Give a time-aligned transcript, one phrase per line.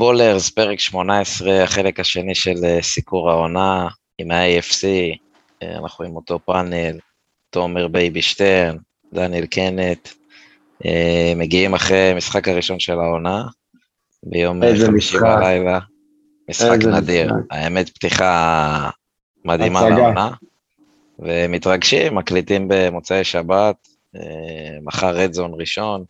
[0.00, 3.88] בולרס, פרק 18, החלק השני של אה, סיקור העונה
[4.18, 4.84] עם ה-AFC,
[5.62, 6.98] אה, אנחנו עם אותו פאנל,
[7.50, 8.76] תומר בייבי שטרן,
[9.12, 10.08] דניאל קנט,
[10.84, 13.44] אה, מגיעים אחרי המשחק הראשון של העונה,
[14.22, 15.78] ביום חמישי בלילה.
[16.50, 17.46] משחק נדיר, משחק.
[17.50, 18.90] האמת פתיחה
[19.44, 20.30] מדהימה לעונה,
[21.18, 23.88] ומתרגשים, מקליטים במוצאי שבת,
[24.82, 26.04] מחר RedZone ראשון,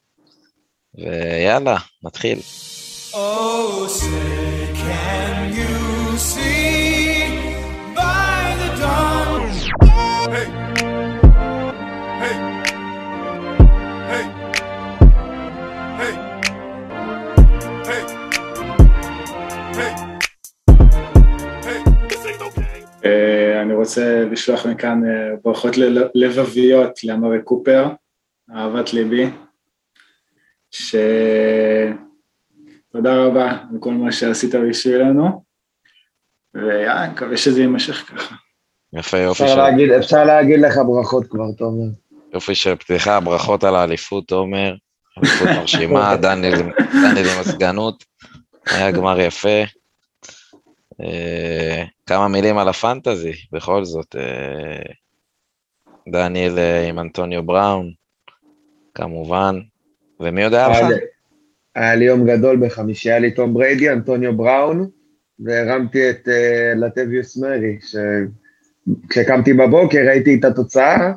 [0.95, 2.39] ויאללה, נתחיל.
[3.13, 7.59] Oh, say can you see?
[7.93, 9.51] By the dawn?
[10.31, 10.47] Hey,
[12.23, 12.37] hey,
[14.11, 14.25] hey,
[15.99, 16.15] hey,
[17.89, 18.03] hey,
[19.75, 20.01] hey.
[23.63, 25.03] אני רוצה לשלוח מכאן
[25.45, 25.75] ברכות
[26.15, 27.89] לבביות לאמרי קופר,
[28.57, 29.31] אהבת ליבי,
[30.71, 30.97] ש...
[32.93, 35.45] תודה רבה על כל מה שעשית בשבילנו,
[36.55, 38.35] ויאללה, אני מקווה שזה יימשך ככה.
[38.93, 39.55] יפה, יופי של...
[39.55, 41.87] להגיד, אפשר להגיד לך ברכות כבר, תומר.
[42.35, 44.75] יופי של פתיחה, ברכות על האליפות, תומר.
[45.19, 46.61] אליפות מרשימה, דניאל
[47.17, 48.05] עם הסגנות,
[48.67, 49.63] היה גמר יפה.
[51.01, 54.17] אה, כמה מילים על הפנטזי, בכל זאת.
[54.17, 54.93] אה,
[56.09, 57.93] דניאל אה, עם אנטוניו בראון,
[58.95, 59.61] כמובן.
[60.21, 60.77] ומי יודע לך?
[61.75, 64.89] היה לי יום גדול בחמישי, היה לי תום בריידי, אנטוניו בראון,
[65.39, 67.79] והרמתי את uh, לטביוס מרי,
[69.09, 71.13] כשקמתי בבוקר ראיתי את התוצאה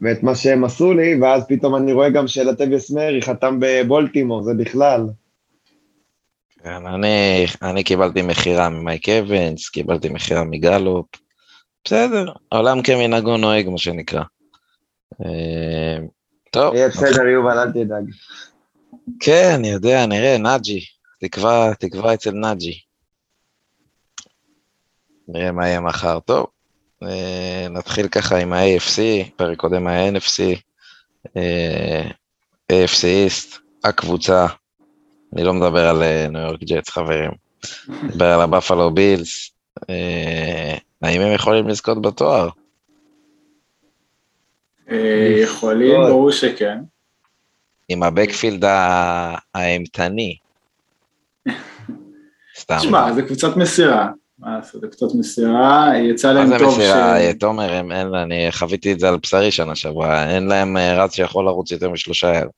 [0.00, 4.54] ואת מה שהם עשו לי, ואז פתאום אני רואה גם שלטביוס מרי חתם בבולטימור, זה
[4.54, 5.06] בכלל.
[6.64, 11.06] כן, אני, אני קיבלתי מכירה ממייק אבנס, קיבלתי מכירה מגלופ,
[11.84, 14.22] בסדר, עולם כמנהגו נוהג, מה שנקרא.
[15.24, 15.98] אה,
[16.50, 16.74] טוב.
[16.74, 18.04] יהיה בסדר, יובל, אל תדאג.
[19.20, 20.80] כן, אני יודע, נראה, נאג'י.
[21.20, 22.78] תקווה, תקווה אצל נאג'י.
[25.28, 26.20] נראה מה יהיה מחר.
[26.20, 26.46] טוב,
[27.02, 28.98] אה, נתחיל ככה עם ה-AFC,
[29.36, 30.60] פרק קודם ה-NFC,
[31.36, 32.02] אה,
[32.72, 34.46] AFC East, הקבוצה,
[35.32, 37.30] אני לא מדבר על אה, ניו יורק ג'טס, חברים,
[37.88, 39.50] מדבר על הבאפלו בילס,
[41.02, 42.48] האם הם יכולים לזכות בתואר?
[45.42, 46.78] יכולים, ברור שכן.
[47.88, 48.64] עם הבקפילד
[49.54, 50.36] האימתני.
[52.58, 52.76] סתם.
[52.78, 54.08] תשמע, זה קבוצת מסירה.
[54.42, 56.62] מה לעשות, זה קבוצת מסירה, יצא להם טוב ש...
[56.62, 57.80] מה זה מסירה, תומר,
[58.22, 61.90] אני חוויתי את זה על בשרי שנה שעברה, אין להם אה, רץ שיכול לרוץ יותר
[61.90, 62.48] משלושה יד.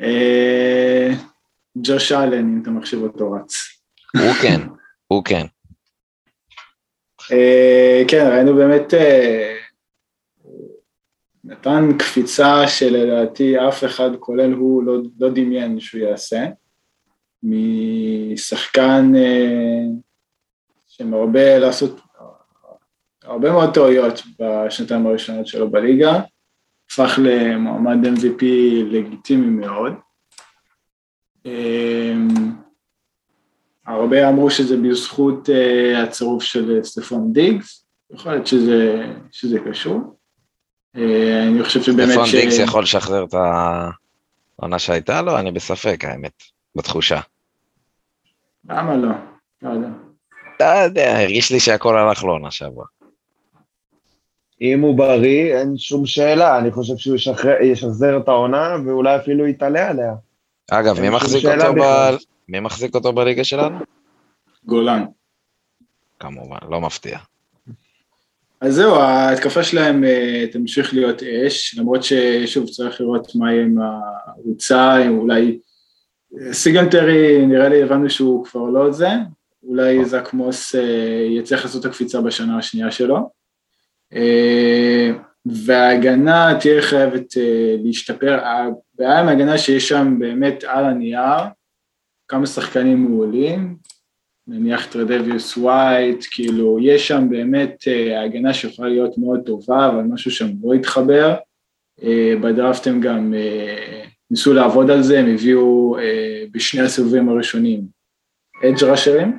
[0.00, 1.10] אה,
[1.76, 3.54] ג'וש אלן, אם אתה מחשיב אותו רץ.
[4.16, 4.60] הוא כן,
[5.06, 5.46] הוא כן.
[7.32, 8.94] אה, כן, ראינו באמת
[11.44, 16.46] נתן קפיצה שלדעתי אף אחד, כולל הוא, לא, לא דמיין שהוא יעשה,
[17.42, 19.82] משחקן אה,
[20.86, 22.00] שמרבה לעשות
[23.22, 26.20] הרבה מאוד טעויות בשנתיים הראשונות שלו בליגה,
[26.90, 28.44] הפך למועמד MVP
[28.90, 29.92] לגיטימי מאוד.
[31.46, 32.14] אה,
[33.86, 40.14] הרבה אמרו שזה בזכות אה, הצירוף של סטפון דיגס, יכול להיות שזה, שזה קשור.
[40.96, 42.12] אה, אני חושב שבאמת ש...
[42.12, 43.34] סטפון דיקס יכול לשחרר את
[44.58, 45.38] העונה שהייתה לו?
[45.38, 46.42] אני בספק, האמת,
[46.76, 47.20] בתחושה.
[48.68, 49.08] למה לא?
[49.62, 49.88] לא יודע.
[50.60, 52.84] לא יודע, הרגיש לי שהכל הלך לו עונה שעברה.
[54.60, 57.16] אם הוא בריא, אין שום שאלה, אני חושב שהוא
[57.62, 60.14] ישחזר את העונה ואולי אפילו יתעלה עליה.
[60.70, 62.14] אגב, מי מחזיק, אותו ב...
[62.48, 63.78] מי מחזיק אותו בליגה שלנו?
[64.64, 65.04] גולן.
[66.20, 67.18] כמובן, לא מפתיע.
[68.60, 73.78] אז זהו, ההתקפה שלהם אה, תמשיך להיות אש, למרות ששוב צריך לראות מה יהיה עם
[73.78, 75.58] הערוצה, אולי
[76.40, 79.08] אה, סיגנטרי, נראה לי הבנו שהוא כבר לא זה,
[79.62, 83.44] אולי זק מוס אה, יצטרך לעשות את הקפיצה בשנה השנייה שלו.
[85.46, 87.34] וההגנה תהיה חייבת
[87.84, 91.44] להשתפר, הבעיה עם ההגנה שיש שם באמת על הנייר,
[92.28, 93.76] כמה שחקנים מעולים,
[94.48, 100.30] נניח טרדביוס ווייט, כאילו יש שם באמת אה, הגנה שיכולה להיות מאוד טובה, אבל משהו
[100.30, 101.34] שם לא התחבר.
[102.02, 105.96] אה, בדראפט הם גם אה, ניסו לעבוד על זה, הם הביאו
[106.52, 107.80] בשני הסיבובים הראשונים
[108.64, 109.38] אדג' ראשרים.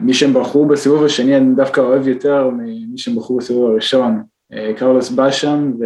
[0.00, 4.22] מי שהם בחרו בסיבוב השני אני דווקא אוהב יותר ממי שהם בחרו בסיבוב הראשון,
[4.76, 5.84] קרלוס באשם ו...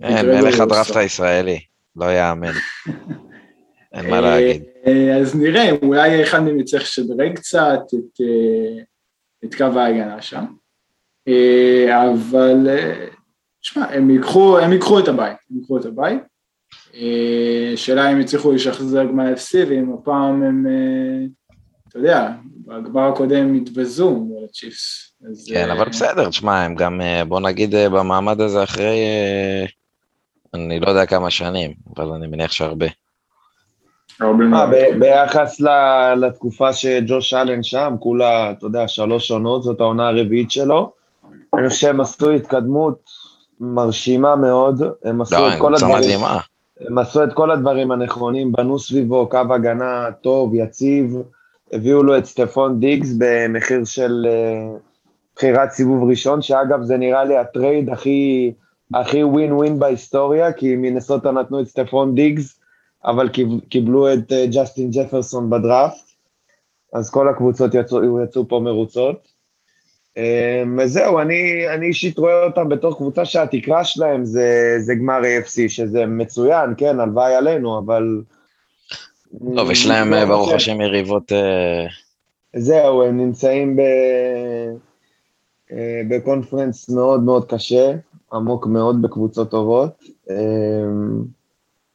[0.00, 1.60] מלך הדראפט הישראלי,
[1.96, 2.52] לא יאמן.
[3.92, 4.62] אין מה להגיד.
[4.86, 8.82] אה, אז נראה, אולי אחד מהם יצטרך לשדרג קצת את, אה,
[9.44, 10.44] את קו ההגנה שם,
[11.28, 12.68] אה, אבל
[13.60, 16.22] תשמע, הם ייקחו, הם ייקחו את הבית, הם ייקחו את הבית.
[17.76, 20.66] שאלה אם יצליחו לשחזר גמר FC, ואם הפעם הם,
[21.88, 22.30] אתה יודע,
[22.66, 25.14] בגמר הקודם הם התבזו מול הצ'יפס.
[25.48, 28.96] כן, אבל בסדר, תשמע, הם גם, בוא נגיד, במעמד הזה אחרי,
[30.54, 32.86] אני לא יודע כמה שנים, אבל אני מניח שהרבה.
[34.98, 35.60] ביחס
[36.16, 40.92] לתקופה שג'וש אלן שם, כולה, אתה יודע, שלוש עונות, זאת העונה הרביעית שלו.
[41.54, 43.10] אני חושב שהם עשו התקדמות
[43.60, 46.20] מרשימה מאוד, הם עשו לא, את כל הדברים.
[46.88, 51.16] הם עשו את כל הדברים הנכונים, בנו סביבו קו הגנה טוב, יציב,
[51.72, 54.80] הביאו לו את סטפון דיגס במחיר של אה,
[55.36, 57.90] בחירת סיבוב ראשון, שאגב זה נראה לי ה trade
[58.94, 62.60] הכי ווין ווין בהיסטוריה, כי מנסוטה נתנו את סטפון דיגס,
[63.04, 63.28] אבל
[63.68, 66.12] קיבלו את ג'סטין ג'פרסון בדראפט,
[66.92, 69.32] אז כל הקבוצות יצאו, יצאו פה מרוצות.
[70.16, 75.68] אמ, וזהו, אני, אני אישית רואה אותם בתור קבוצה שהתקרה שלהם זה, זה גמר AFC,
[75.68, 78.22] שזה מצוין, כן, הלוואי עלינו, אבל...
[79.56, 81.32] טוב, יש להם, לא ברוך השם, יריבות...
[81.32, 81.86] אה,
[82.56, 83.80] זהו, הם נמצאים ב...
[85.72, 87.92] אה, בקונפרנס מאוד מאוד קשה,
[88.32, 90.04] עמוק מאוד בקבוצות טובות.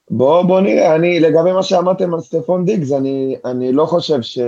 [0.09, 4.39] בואו בוא נראה, אני, לגבי מה שאמרתם על סטפון דיגס, אני, אני לא חושב ש...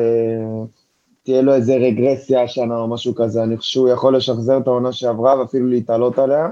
[1.24, 4.92] תהיה לו איזה רגרסיה השנה או משהו כזה, אני חושב שהוא יכול לשחזר את העונה
[4.92, 6.48] שעברה ואפילו להתעלות עליה.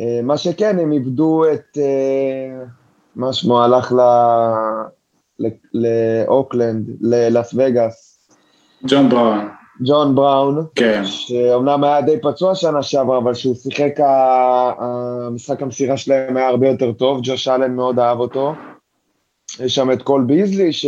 [0.00, 2.64] אה, מה שכן, הם איבדו את, אה,
[3.16, 3.92] מה שמו, הלך
[5.74, 8.28] לאוקלנד, ללאס וגאס.
[8.86, 9.48] ג'ון בראון.
[9.86, 11.02] ג'ון בראון, כן.
[11.04, 13.92] שאומנם היה די פצוע שנה שעברה, אבל כשהוא שיחק,
[14.78, 18.54] המשחק המסירה שלהם היה הרבה יותר טוב, ג'וש אלן מאוד אהב אותו.
[19.60, 20.86] יש שם את קול ביזלי, ש...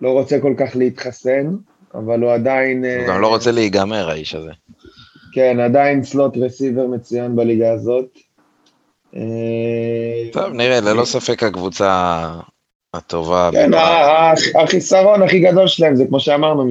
[0.00, 1.56] לא רוצה כל כך להתחסן,
[1.94, 2.84] אבל הוא עדיין...
[2.84, 4.50] הוא גם לא רוצה להיגמר, האיש הזה.
[5.32, 8.18] כן, עדיין סלוט רסיבר מצוין בליגה הזאת.
[9.16, 9.20] אה,
[10.32, 12.32] טוב, נראה, ללא ספק הקבוצה
[12.96, 13.50] הטובה.
[13.52, 13.70] כן,
[14.62, 16.68] החיסרון הכי גדול שלהם זה כמו שאמרנו,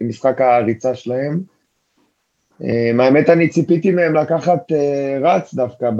[0.00, 1.40] משחק הריצה שלהם.
[2.62, 5.90] אה, האמת, אני ציפיתי מהם לקחת אה, רץ דווקא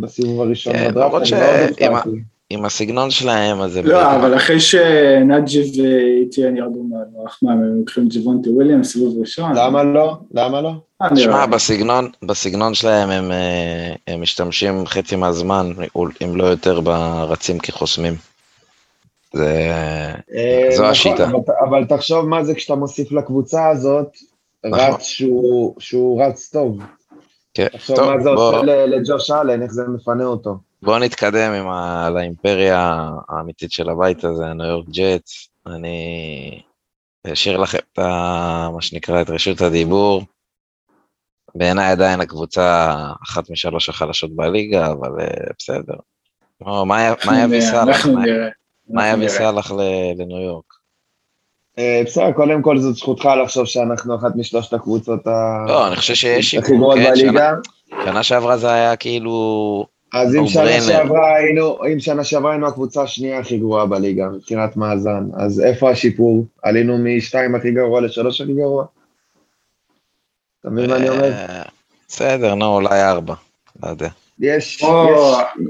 [0.00, 2.10] בסיבוב הראשון כן, בדראפט, אני מאוד הופתעתי.
[2.50, 3.82] עם הסגנון שלהם, אז זה...
[3.82, 9.52] לא, אבל אחרי שנאג'י ואיטיאן ירדו מהרחמה, הם לוקחים ג'וונטי וויליאם, סיבוב ראשון.
[9.56, 10.16] למה לא?
[10.34, 10.72] למה לא?
[11.14, 15.72] תשמע, בסגנון, בסגנון שלהם הם, אה, הם משתמשים חצי מהזמן,
[16.24, 18.14] אם לא יותר, ברצים כחוסמים.
[19.36, 19.70] זה...
[20.34, 21.28] אה, זו נכון, השיטה.
[21.68, 24.16] אבל, תחשוב מה זה כשאתה מוסיף לקבוצה הזאת,
[24.66, 24.80] נכון.
[24.80, 25.02] רץ
[25.78, 26.78] שהוא, רץ טוב.
[27.54, 28.56] כן, תחשוב מה זה בוא...
[28.56, 30.58] עושה לג'וש אלן, איך זה מפנה אותו.
[30.82, 32.10] בואו נתקדם עם ה...
[32.10, 35.48] לאימפריה האמיתית של הבית הזה, הניו יורק ג'אטס.
[35.66, 36.60] אני
[37.32, 38.68] אשאיר לכם את ה...
[38.74, 40.22] מה שנקרא, את רשות הדיבור.
[41.54, 45.94] בעיניי עדיין הקבוצה אחת משלוש החלשות בליגה, אבל uh, בסדר.
[46.60, 48.06] מה יביא סאלח?
[48.88, 49.72] מה יביא סאלח
[50.16, 50.64] לניו יורק?
[51.78, 56.14] אה, בסדר, קודם כל זאת זכותך לחשוב שאנחנו אחת משלושת הקבוצות הכי לא, אני חושב
[56.14, 57.14] שיש שיפור, כן,
[58.04, 63.02] שנה שעברה זה היה כאילו אז אם שנה שעברה היינו, אם שנה שעברה היינו הקבוצה
[63.02, 66.46] השנייה הכי גרועה בליגה, מבחינת מאזן, אז איפה השיפור?
[66.62, 68.84] עלינו משתיים הכי גרוע לשלוש הכי גרוע?
[70.60, 71.32] אתה מבין מה אני אומר?
[71.32, 71.62] אה,
[72.08, 73.34] בסדר, נו, אולי ארבע,
[73.82, 74.08] לא יודע.
[74.40, 74.88] יש, יש,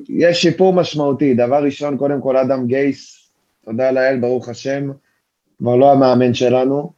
[0.08, 1.34] יש שיפור משמעותי.
[1.34, 3.30] דבר ראשון, קודם כל אדם גייס,
[3.64, 4.90] תודה לאל, ברוך השם,
[5.58, 6.92] כבר לא המאמן שלנו.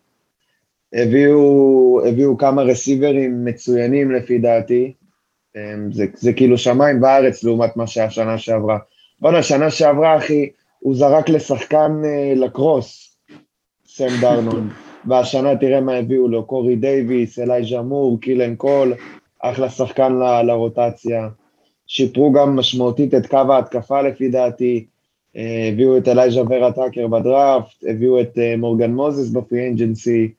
[0.92, 4.92] הביאו, הביאו כמה רסיברים מצוינים לפי דעתי,
[5.90, 8.78] זה, זה כאילו שמיים וארץ לעומת מה שהיה שנה שעברה.
[9.20, 13.16] בוא'נה, שנה שעברה, אחי, הוא זרק לשחקן אה, לקרוס,
[13.87, 14.68] סם דרנולד,
[15.08, 18.94] והשנה תראה מה הביאו לו, קורי דייוויס, אלייג'ה מור, קילן קול,
[19.42, 21.28] אחלה שחקן ל, לרוטציה.
[21.88, 24.87] שיפרו גם משמעותית את קו ההתקפה לפי דעתי,
[25.37, 30.33] אה, הביאו את אלייג'ה ורה טאקר בדראפט, הביאו את אה, מורגן מוזס בפרי אנג'נסי.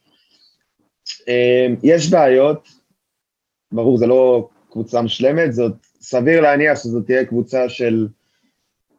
[1.28, 2.70] אה, יש בעיות,
[3.72, 8.08] ברור, זה לא קבוצה משלמת, זאת סביר להניח שזאת תהיה קבוצה של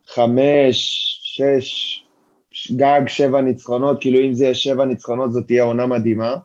[0.06, 0.76] חמש,
[1.22, 2.04] שש,
[2.76, 6.36] גג שבע ניצחונות, כאילו אם זה יהיה שבע ניצחונות זאת תהיה עונה מדהימה.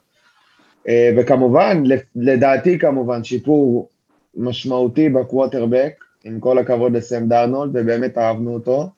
[1.18, 1.84] וכמובן,
[2.16, 3.90] לדעתי כמובן, שיפור
[4.36, 8.90] משמעותי בקווטרבק, עם כל הכבוד לסם דרנולד, ובאמת אהבנו אותו,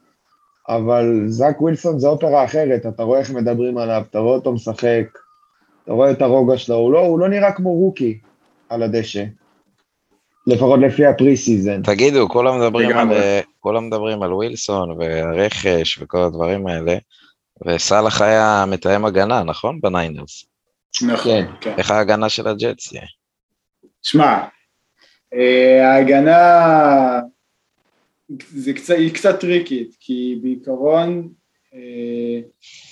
[0.70, 5.06] אבל זאק ווילסון זה אופרה אחרת, אתה רואה איך מדברים עליו, אתה רואה אותו משחק,
[5.84, 8.20] אתה רואה את הרוגע שלו, הוא לא, הוא לא נראה כמו rookie
[8.70, 9.24] על הדשא.
[10.48, 11.82] לפחות לפי ה preseason.
[11.82, 13.08] תגידו, כולם מדברים, על,
[13.60, 16.98] כולם מדברים על ווילסון והרכש וכל הדברים האלה,
[17.65, 19.82] וסאלח היה מתאם הגנה, נכון?
[19.82, 20.46] בניינרס.
[21.01, 21.46] נכון, כן.
[21.62, 21.74] כן.
[21.77, 23.06] איך ההגנה של הג'אטס יהיה?
[24.01, 24.38] שמע,
[25.81, 27.19] ההגנה
[28.50, 31.29] זה קצת, היא קצת טריקית, כי בעיקרון
[31.74, 32.39] אה,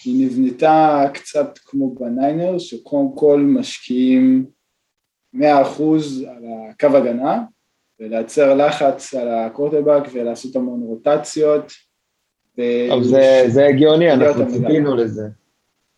[0.06, 4.46] היא נבנתה קצת כמו בניינר, שקודם כל משקיעים
[5.36, 5.40] 100%
[6.28, 7.44] על הקו הגנה,
[8.00, 11.72] ולייצר לחץ על הקורטבק ולעשות המון רוטציות.
[12.92, 15.28] אבל זה, זה הגיוני, אנחנו ציפינו לזה.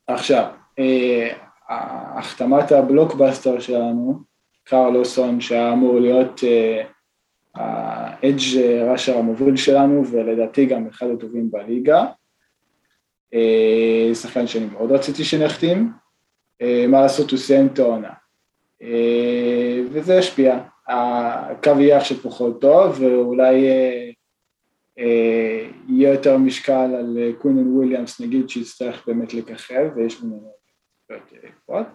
[0.07, 0.45] עכשיו,
[0.79, 1.33] אה,
[2.17, 4.19] החתמת הבלוקבאסטר שלנו,
[4.67, 6.41] קרלוסון, שהיה אמור להיות
[7.55, 8.57] האדג'
[8.91, 12.05] ראשר המוביל שלנו, ולדעתי גם אחד הטובים בליגה,
[13.33, 15.91] אה, שחקן שאני מאוד רציתי שנחתים,
[16.61, 18.13] אה, מה לעשות, הוא סיים את העונה.
[18.81, 20.59] אה, וזה ישפיע.
[20.87, 23.55] הקו יהיה עכשיו פחות טוב, ואולי
[25.87, 30.21] יהיה יותר משקל על קווינן וויליאמס, נגיד, שיצטרך באמת לככב, ויש
[31.09, 31.87] לקרות.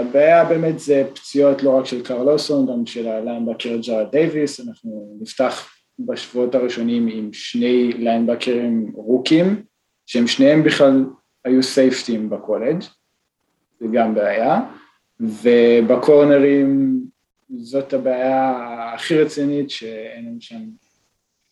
[0.00, 4.60] הבעיה באמת זה פציעות לא רק של קרל לוסון, גם של ה linebacker ג'ארד דייוויס,
[4.60, 9.62] אנחנו נפתח בשבועות הראשונים עם שני ליינבקרים רוקים,
[10.06, 11.04] שהם שניהם בכלל
[11.44, 12.82] היו סייפטים בקולג',
[13.80, 14.60] זה גם בעיה,
[15.20, 17.00] ובקורנרים
[17.58, 18.54] זאת הבעיה
[18.94, 20.60] הכי רצינית שאין לנו שם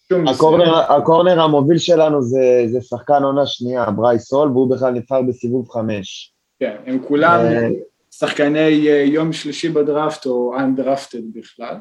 [0.08, 0.28] שום...
[0.28, 4.92] ה corner, ה corner המוביל שלנו זה, זה שחקן עונה שנייה, ברייס הול, והוא בכלל
[4.92, 6.34] נבחר בסיבוב חמש.
[6.60, 7.68] כן, הם כולם אה,
[8.10, 11.76] שחקני אה, יום שלישי בדראפט או undrafted בכלל.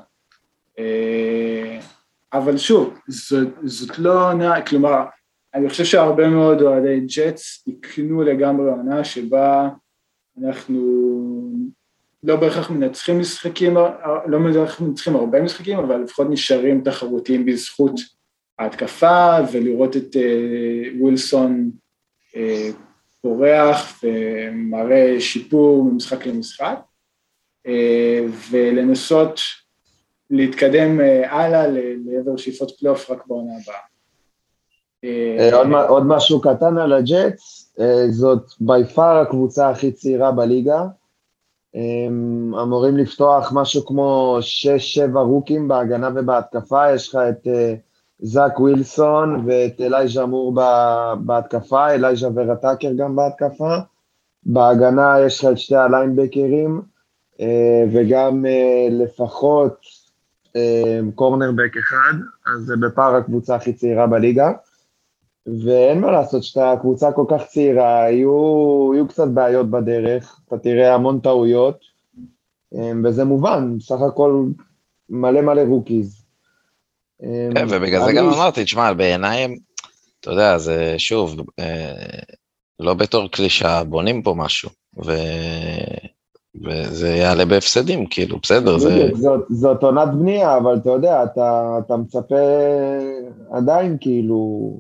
[0.80, 1.80] אה,
[2.34, 5.04] אבל שוב, זאת, זאת לא עונה, כלומר,
[5.54, 9.70] אני חושב שהרבה מאוד אוהדי ג'אטס יקנו לגמרי עונה שבה
[10.44, 10.80] אנחנו
[12.24, 13.78] לא בהכרח מנצחים משחקים,
[14.28, 18.00] לא בהכרח מנצחים הרבה משחקים, אבל לפחות נשארים תחרותיים בזכות
[18.60, 21.72] ההתקפה ולראות את uh, ווילסון
[22.34, 22.38] uh,
[23.22, 26.80] פורח ומראה שיפור ממשחק למשחק,
[27.68, 27.72] uh,
[28.52, 29.40] ולנסות
[30.30, 31.68] להתקדם אה, הלאה
[32.06, 33.80] לעבר שאיפות פלייאוף רק בעונה הבאה.
[35.04, 40.86] אה, עוד, משהו קטן על הג'אטס, אה, זאת בי פאר הקבוצה הכי צעירה בליגה.
[42.64, 44.38] אמורים לפתוח משהו כמו
[45.14, 47.48] 6-7 רוקים בהגנה ובהתקפה, יש לך את
[48.22, 50.54] זאק ווילסון ואת אלייז'ה מור
[51.26, 53.78] בהתקפה, אלייז'ה ורטאקר גם בהתקפה.
[54.44, 56.82] בהגנה יש לך את שתי הליינבקרים,
[57.94, 58.46] וגם
[58.92, 59.80] לפחות
[61.16, 62.14] cornerback אחד,
[62.54, 64.52] אז זה בפער הקבוצה הכי צעירה בליגה.
[65.66, 70.96] ואין מה לעשות, שאתה קבוצה כל כך צעירה, יהיו, יהיו קצת בעיות בדרך, אתה תראה
[70.96, 71.80] המון טעויות,
[73.04, 74.46] וזה מובן, בסך הכל
[75.10, 76.19] מלא מלא rookies.
[77.56, 79.48] כן, ובגלל זה גם אמרתי, תשמע, בעיניי,
[80.20, 82.20] אתה יודע, זה שוב, אה,
[82.80, 84.70] לא בתור קלישה, בונים פה משהו,
[85.06, 85.12] ו...
[86.66, 89.10] וזה יעלה בהפסדים, כאילו, בסדר, זה...
[89.14, 92.36] זאת, זאת עונת בנייה, אבל אתה יודע, אתה, אתה מצפה
[93.52, 94.74] עדיין כאילו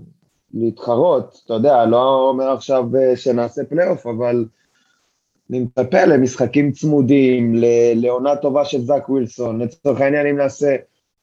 [0.54, 4.46] להתחרות, אתה יודע, לא אומר עכשיו אה, שנעשה פלייאוף, אבל
[5.50, 7.56] אני מצפה למשחקים צמודים,
[7.96, 9.62] לעונה טובה של זאק ווילסון.
[9.62, 10.76] לצורך העניין, אם נעשה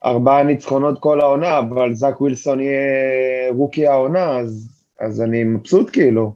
[0.04, 4.68] ארבעה ניצחונות כל העונה, אבל זאק ווילסון יהיה rookie העונה, אז,
[5.00, 6.34] אז אני מבסוט כאילו.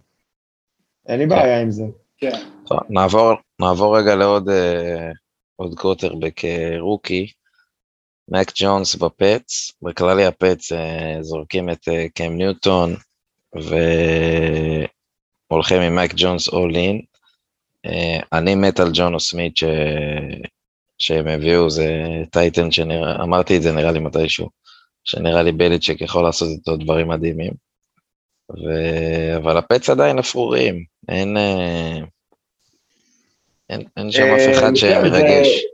[1.06, 1.84] אין לי בעיה עם זה.
[2.18, 2.38] כן.
[2.66, 4.52] טוב, נעבור, נעבור רגע לעוד uh,
[5.56, 6.40] עוד קוטרבק
[6.78, 7.30] רוקי.
[8.28, 10.76] מק ג'ונס בפץ, בכללי הפץ uh,
[11.20, 12.94] זורקים את uh, קם ניוטון
[15.50, 17.00] והולכים עם מק ג'ונס אול אין.
[17.86, 17.90] Uh,
[18.32, 19.64] אני מת על ג'ונו סמית ש...
[21.00, 21.86] שהם הביאו, זה
[22.30, 24.48] טייטן שנראה, אמרתי את זה נראה לי מתישהו,
[25.04, 27.52] שנראה לי בליצ'ק יכול לעשות איתו דברים מדהימים.
[28.50, 28.70] ו...
[29.36, 31.36] אבל הפץ עדיין אפרורים, אין,
[33.70, 35.64] אין, אין שם אף אחד שמרגש.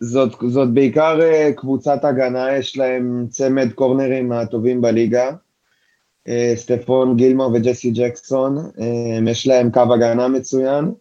[0.00, 5.30] זאת, זאת בעיקר אה, קבוצת הגנה, יש להם צמד קורנרים מהטובים בליגה.
[6.28, 10.92] אה, סטפון גילמור וג'סי ג'קסון, אה, יש להם קו הגנה מצוין.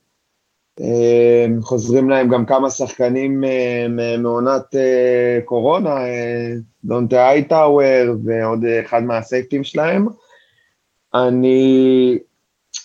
[1.61, 3.43] חוזרים להם גם כמה שחקנים
[4.19, 4.75] מעונת
[5.45, 5.95] קורונה,
[6.85, 10.07] דונטה הייטאוור ועוד אחד מהסייפטים שלהם.
[11.13, 12.19] אני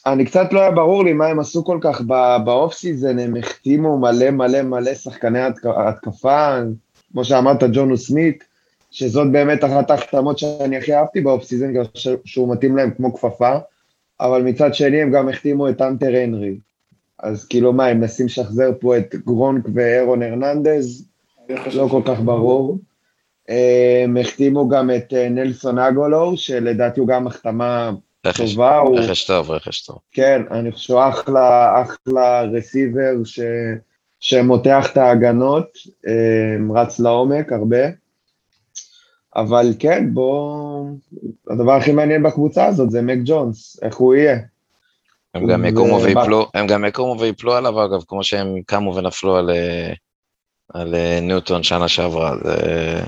[0.06, 2.00] אני קצת לא היה ברור לי מה הם עשו כל כך
[2.45, 5.40] ב off season, הם החתימו מלא מלא מלא שחקני
[5.87, 6.59] התקפה,
[7.12, 8.44] כמו שאמרת, ג'ונו סמית,
[8.90, 11.73] שזאת באמת אחת ההחתמות שאני הכי אהבתי ב off season,
[12.25, 13.59] שהוא מתאים להם כמו כפפה,
[14.20, 16.56] אבל מצד שני הם גם החתימו את האנטר הנרי.
[17.23, 21.09] אז כאילו מה, הם מנסים לשחזר פה את גרונק וארון הרננדז?
[21.75, 22.79] לא כל כך ברור.
[24.05, 27.91] הם החתימו גם את אה, נלסון אגולו, שלדעתי הוא גם החתמה
[28.27, 28.79] רכש, טובה.
[28.79, 28.99] הוא...
[28.99, 29.99] רכש טוב, רכש טוב.
[30.12, 33.41] כן, אני חושב שהוא אחלה, אחלה רסיבר ש...
[34.21, 35.69] שמותח את ההגנות,
[36.07, 37.87] אה, רץ לעומק הרבה.
[39.37, 40.87] אבל כן, בוא...
[41.50, 44.39] הדבר הכי מעניין בקבוצה הזאת זה מק ג'ונס, איך הוא יהיה.
[45.34, 49.50] הם גם יקומו ויפלו, הם גם יקומו ויפלו עליו, אגב, כמו שהם קמו ונפלו על,
[49.50, 49.92] אה,
[50.75, 52.37] על אה, ניוטון שנה שעברה.
[52.44, 53.00] זה...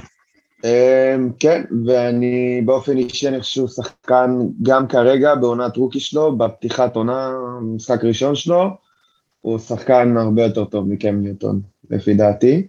[1.38, 7.30] כן, ואני באופן אישי, אני חושב שהוא שחקן גם כרגע בעונת רוקי שלו, בפתיחת עונה,
[7.62, 8.64] משחק ראשון שלו,
[9.40, 11.60] הוא שחקן הרבה יותר טוב מקם ניוטון,
[11.90, 12.66] לפי דעתי.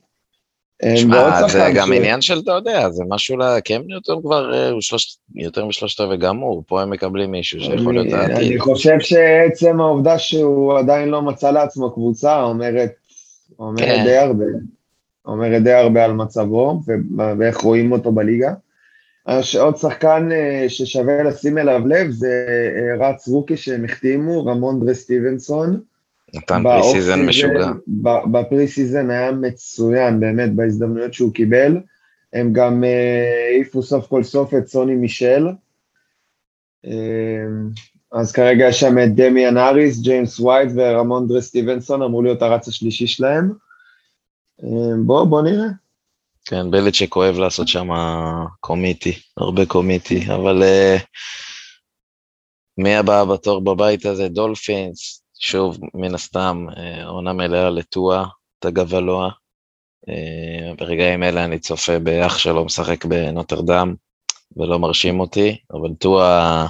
[0.96, 1.98] שמע, זה גם ש...
[1.98, 6.18] עניין של, אתה יודע, זה משהו לקם ניוטון כבר, אה, הוא שלוש, יותר משלושת רבעי
[6.18, 8.36] גמור, פה הם מקבלים מישהו שיכול להיות העתיד.
[8.36, 12.92] אני חושב שעצם העובדה שהוא עדיין לא מצא לעצמו קבוצה, אומרת,
[13.60, 14.04] אומרת כן.
[14.06, 14.46] די הרבה.
[15.25, 16.82] אומרת די הרבה על מצבו
[17.38, 18.54] ואיך רואים אותו בליגה.
[19.60, 25.80] עוד שחקן אה, ששווה לשים אליו לב זה אה, רץ rookie שהם החתימו, רמונדרה סטיבנסון.
[26.34, 27.72] נתן pre season משוגע.
[28.32, 31.78] ב pre season היה מצוין, באמת, בהזדמנויות שהוא קיבל.
[32.34, 35.48] הם גם אה, העיפו סוף כל סוף את סוני מישל.
[38.12, 43.08] אז כרגע יש שם את דמיאן האריס, ג'יימס ווייט ורמונדרה סטיבנסון, אמור להיות הרץ השלישי
[43.08, 43.54] שלהם.
[45.06, 45.68] בוא, בוא נראה.
[46.46, 47.88] כן, בליצ'ק אוהב לעשות שם
[48.60, 51.02] קומיטי, הרבה קומיטי, אבל uh,
[52.78, 54.28] מי הבא בתור בבית הזה?
[54.28, 58.26] דולפינס, שוב, מן הסתם, uh, עונה מלאה לטואה,
[58.60, 59.30] תגבלואה.
[60.78, 63.96] ברגעים אלה אני צופה באח שלו משחק בנוטרדם,
[64.58, 66.68] ולא מרשים אותי, אבל טואה...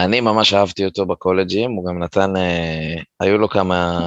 [0.00, 3.98] אני ממש אהבתי אותו בקולג'ים, הוא גם נתן, אה, היו לו כמה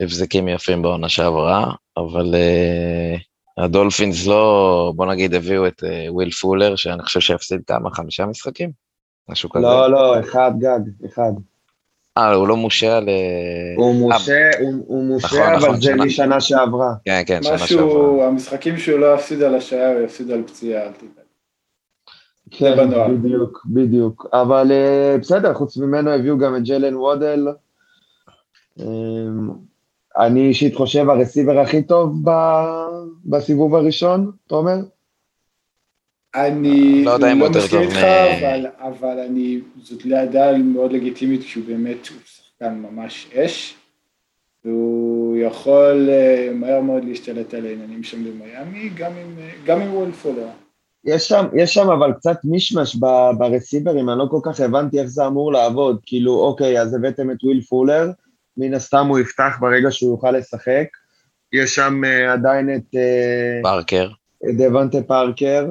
[0.00, 3.16] הבזקים יפים בעונה שעברה, אבל אה,
[3.64, 8.70] הדולפינס לא, בוא נגיד, הביאו את אה, וויל פולר, שאני חושב שהפסיד כמה, חמישה משחקים?
[9.28, 9.66] משהו כזה.
[9.66, 11.32] לא, לא, אחד גג, אחד.
[12.20, 13.08] אה, הוא לא מושעה ל...
[13.76, 16.04] הוא מושעה, הוא, הוא מושעה, נכון, אבל נכון, זה שנה...
[16.04, 16.94] משנה שעברה.
[17.04, 17.84] כן, כן, שנה שעברה.
[17.86, 21.10] משהו, המשחקים שהוא לא יפסיד על השעיה, הוא יפסיד על פציעה, אל תדאג.
[22.50, 22.90] כן,
[23.22, 24.26] בדיוק, בדיוק.
[24.32, 27.48] אבל אה, בסדר, חוץ ממנו הביאו גם את ג'יילן וואדל.
[28.78, 29.50] אמ,
[30.18, 32.22] אני אישית חושב הרסיבר הכי טוב
[33.24, 34.76] בסיבוב הראשון, תומר?
[36.34, 41.64] אני לא, יודע אם לא מסכים איתך, אבל, אבל אני, זאת לידה מאוד לגיטימית כשהוא
[41.66, 43.74] באמת, הוא שחקן ממש אש,
[44.64, 49.94] והוא יכול אה, מהר מאוד להשתלט על העניינים שם במיאמי, גם עם, אה, גם עם
[49.94, 50.48] וולפולר.
[51.04, 52.96] יש שם, יש שם אבל קצת מישמש
[53.38, 56.00] ברסיברים, אני לא כל כך הבנתי איך זה אמור לעבוד.
[56.02, 58.10] כאילו, אוקיי, אז הבאתם את וויל פולר,
[58.56, 60.86] מן הסתם הוא יפתח ברגע שהוא יוכל לשחק.
[61.52, 62.94] יש שם uh, עדיין את...
[62.94, 64.08] Uh, פארקר.
[64.50, 65.66] את דוונטה פארקר.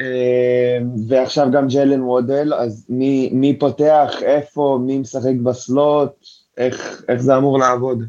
[0.00, 6.10] Uh, ועכשיו גם ג'לן וודל, אז מי, מי פותח, איפה, מי משחק בסלוט,
[6.56, 8.02] איך, איך זה אמור לעבוד?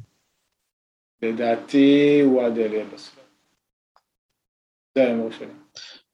[1.21, 3.25] לדעתי וודל יהיה בסלוט.
[4.95, 5.47] זה ההימור שלי.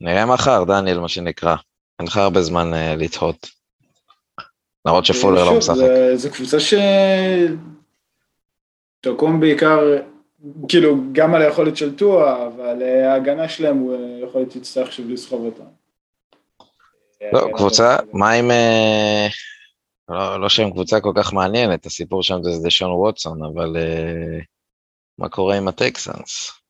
[0.02, 1.56] נראה מחר, דניאל, מה שנקרא.
[2.00, 3.48] אין לך הרבה זמן uh, לתהות.
[4.86, 5.76] למרות שפולר לא משחק.
[6.16, 6.74] זו קבוצה ש...
[9.02, 9.80] תקום בעיקר,
[10.68, 14.94] כאילו, גם על היכולת של טואה, אבל אה, ההגנה שלהם, הוא אה, יכול להיות יצטרך
[14.94, 15.64] שוב לסחוב אותה.
[17.34, 18.52] לא, קבוצה, מה עם...
[20.10, 23.78] לא, לא שהם קבוצה כל כך מעניינת, הסיפור שם זה דשון ווטסון, אבל
[25.18, 26.62] מה קורה עם הטקסנס?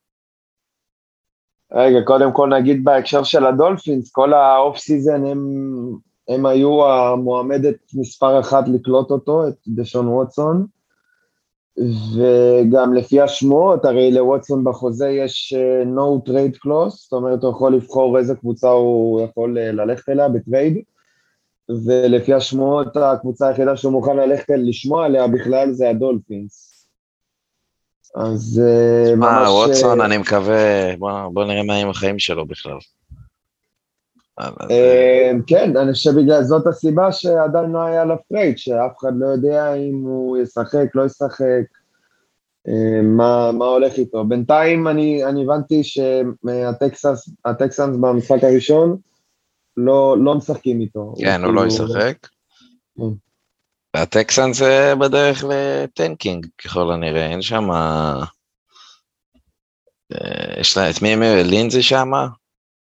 [1.74, 5.40] רגע, קודם כל נגיד בהקשר של הדולפינס, כל ה off season הם,
[6.28, 10.66] הם היו המועמדת מספר אחת לקלוט אותו, את דשון ווטסון,
[11.78, 17.74] וגם לפי השמועות, הרי לווטסון בחוזה יש אה, no trade clause, זאת אומרת הוא יכול
[17.74, 20.82] לבחור איזה קבוצה הוא יכול אה, ללכת אליה בטרייד,
[21.86, 26.86] ולפי השמועות הקבוצה היחידה שהוא מוכן ללכת לשמוע עליה בכלל זה הדולפינס.
[28.14, 29.48] אז אה, ממש...
[29.48, 30.96] אה, ווטסון, אני מקווה,
[31.32, 32.78] בוא נראה מה עם החיים שלו בכלל.
[34.40, 39.26] אה, כן, אני חושב בגלל זאת הסיבה שעדיין לא היה לו trade, שאף אחד לא
[39.26, 41.64] יודע אם הוא ישחק, לא ישחק,
[43.02, 44.24] מה, מה הולך איתו.
[44.24, 48.96] בינתיים אני, אני הבנתי שהטקסנס במשחק הראשון
[49.76, 51.14] לא, לא משחקים איתו.
[51.18, 52.26] כן, הוא, הוא לא ישחק.
[52.96, 53.02] כן.
[53.96, 57.70] והטקסנס בדרך ל tanking ככל הנראה, אין שם...
[57.70, 58.24] אה,
[60.60, 62.10] יש לה, את מי הם לינזי שם?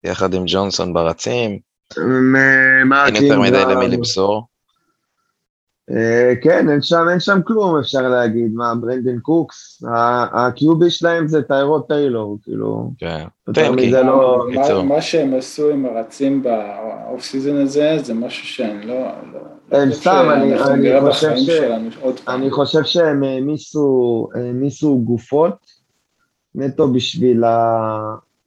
[0.04, 1.60] יחד עם ג'ונסון ברצים.
[1.98, 4.48] אין יותר מדי למי למסור.
[5.92, 8.54] אה, כן, אין שם, אין שם כלום, אפשר להגיד.
[8.54, 9.84] מה, ברנדן קוקס?
[10.34, 12.92] הקיובי שלהם זה טיירות טיילור, כאילו.
[12.98, 13.92] כן, טנקי.
[13.92, 14.46] לא...
[14.84, 18.96] מה שהם עשו עם הרצים באוף סיזון הזה, זה משהו שאני לא...
[19.72, 20.30] לא הם סתם,
[22.28, 23.24] אני חושב שהם
[24.36, 25.82] העמיסו גופות
[26.56, 27.44] נטו בשביל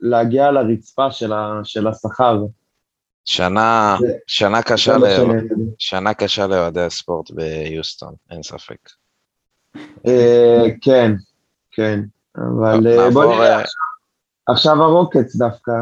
[0.01, 2.39] להגיע לרצפה של, ה, של השכר.
[3.25, 5.01] שנה, זה- שנה קשה, ל...
[5.17, 5.53] שאני אגיד.
[5.79, 8.91] שנה קשה לאוהדי הספורט ביוסטון, אין ספק.
[10.07, 11.13] אה, כן,
[11.73, 12.01] כן,
[12.37, 13.65] אבל אה, בוא נראה, אה,
[14.49, 15.73] עכשיו הרוקץ דווקא.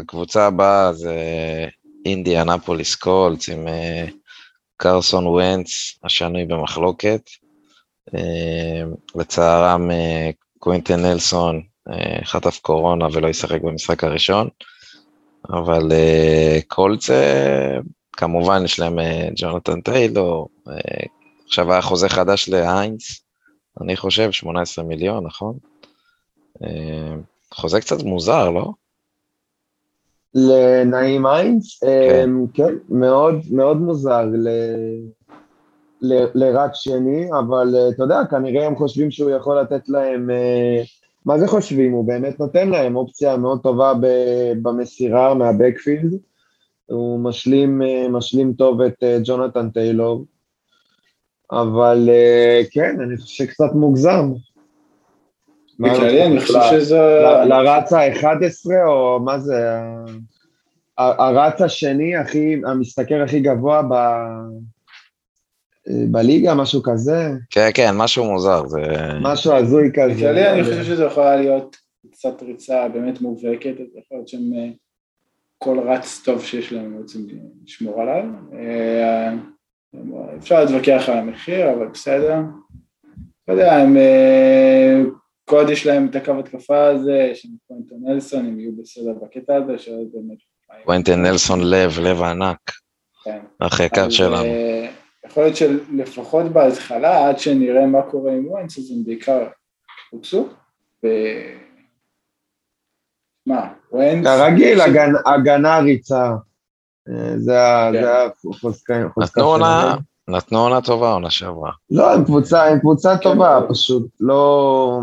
[0.00, 1.14] הקבוצה הבאה זה
[2.06, 3.66] אינדיאנפוליס קולץ עם
[4.76, 5.68] קרסון ונץ,
[6.04, 7.20] השנוי במחלוקת.
[9.16, 9.90] לצערם
[10.58, 14.48] קווינטן נלסון אה, חטף קורונה ולא ישחק במשחק הראשון,
[15.48, 17.78] אבל אה, קולץ, אה,
[18.12, 20.48] כמובן יש להם אה, ג'ונתן טיילור,
[21.46, 23.22] עכשיו היה חוזה חדש להיינס,
[23.80, 25.54] אני חושב 18 מיליון, נכון?
[27.54, 28.72] חוזה קצת מוזר, לא?
[30.34, 34.24] לנעים איינס, אה, כן, מאוד מאוד מוזר
[36.02, 40.30] ל- ל- לרק שני, אבל אה, אתה יודע, כנראה הם חושבים שהוא יכול לתת להם,
[40.30, 40.82] אה,
[41.26, 41.92] מה זה חושבים?
[41.92, 43.92] הוא באמת נותן להם אופציה מאוד טובה
[44.62, 46.12] במסירה מהבקפילד,
[46.86, 50.24] הוא משלים, אה, משלים טוב את ג'ונתן טיילור,
[51.52, 52.08] אבל
[52.70, 54.32] כן, אני חושב שקצת מוגזם.
[55.80, 57.00] בכללי אני חושב שזה...
[57.48, 59.78] לרץ ה-11, או מה זה,
[60.98, 63.94] הרץ השני, הכי, המשתכר הכי גבוה ב...
[66.10, 68.80] בליגה, משהו כזה, כן, כן, משהו מוזר, זה...
[69.20, 70.14] משהו הזוי כזה.
[70.14, 71.76] בכללי אני חושב שזו יכולה להיות
[72.12, 74.68] קצת ריצה באמת מובהקת, אז יכול להיות שהם אה,
[75.58, 77.26] כל רץ טוב שיש להם הם רוצים
[77.64, 78.24] לשמור עליו.
[78.52, 79.34] אה,
[80.38, 82.36] אפשר להתווכח על המחיר, אבל בסדר.
[83.48, 83.96] לא יודע, הם...
[83.96, 85.02] אה,
[85.44, 89.12] כל עוד יש להם את הקו התקפה הזה, יש להם פוינטון נלסון, הם יהיו בסדר
[89.22, 90.38] בקטע הזה, שאז באמת...
[90.84, 92.70] קוונטין נלסון לב, לב ענק,
[93.24, 93.38] כן.
[93.78, 94.48] היקר אז, שלנו.
[95.30, 99.46] יכול להיות שלפחות בהתחלה, עד שנראה מה קורה עם וואנס, אז הם בעיקר
[100.10, 100.46] הוצאו.
[101.04, 101.08] ו...
[103.46, 104.26] מה, וואנס...
[104.26, 106.32] כרגיל, הגנ, הגנה ריצה.
[107.08, 107.56] אה, זה
[107.92, 108.02] כן.
[108.02, 108.10] זה
[108.50, 109.96] החוזקה נתנו עונה,
[110.28, 111.70] נתנו עונה טובה עונה שעברה.
[111.90, 115.00] לא, הם קבוצה, הם קבוצה כן, טובה, פשוט לא...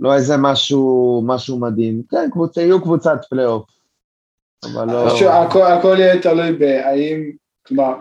[0.00, 2.02] לא איזה משהו, משהו מדהים.
[2.10, 3.70] כן, קבוצה, יהיו קבוצת פלייאוף.
[4.64, 5.08] אבל לא...
[5.78, 7.30] הכל יהיה תלוי בהאם,
[7.66, 7.94] כלומר,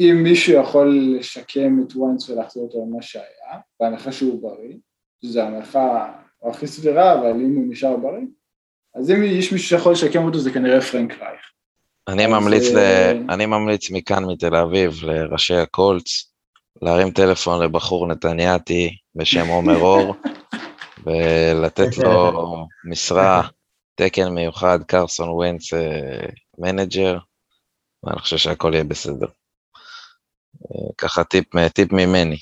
[0.00, 4.76] אם מישהו יכול לשקם את וואנס ולהחזיר אותו למה שהיה, בהנחה שהוא בריא,
[5.24, 6.12] שזו הנחה
[6.44, 8.26] לא הכי סבירה, אבל אם הוא נשאר בריא,
[8.94, 11.40] אז אם יש מישהו שיכול לשקם אותו זה כנראה פרנק רייך.
[12.08, 12.78] אני ממליץ, ל...
[12.78, 16.32] אה, אני ממליץ מכאן מתל אביב לראשי הקולץ,
[16.82, 20.14] להרים טלפון לבחור נתניאתי בשם עומר אור,
[21.06, 23.42] ולתת לו משרה,
[23.94, 27.18] תקן מיוחד, קרסון וונץ אה, manager,
[28.02, 29.26] ואני חושב שהכל יהיה בסדר.
[30.64, 32.38] אה, ככה טיפ, טיפ ממני.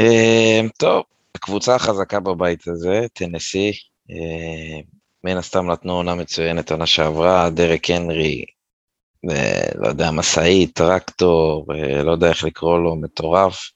[0.00, 1.02] אה, טוב,
[1.34, 3.72] הקבוצה החזקה בבית הזה, טנסי,
[4.10, 4.80] אה,
[5.24, 8.44] מן הסתם נתנו עונה מצוינת עונה שעברה, דרק הנרי,
[9.30, 13.70] אה, לא יודע, משאית, טרקטור, אה, לא יודע איך לקרוא לו, מטורף.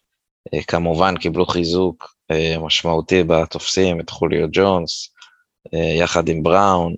[0.55, 5.15] אה, כמובן קיבלו חיזוק אה, משמעותי בתופסים, את חוליו ג'ונס,
[5.75, 6.95] אה, יחד עם בראון,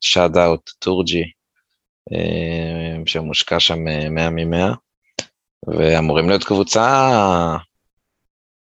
[0.00, 1.28] shout out טורג'י, אה,
[3.06, 4.74] שמושקע שם אה, 100 מ-100,
[5.66, 7.10] ואמורים להיות קבוצה,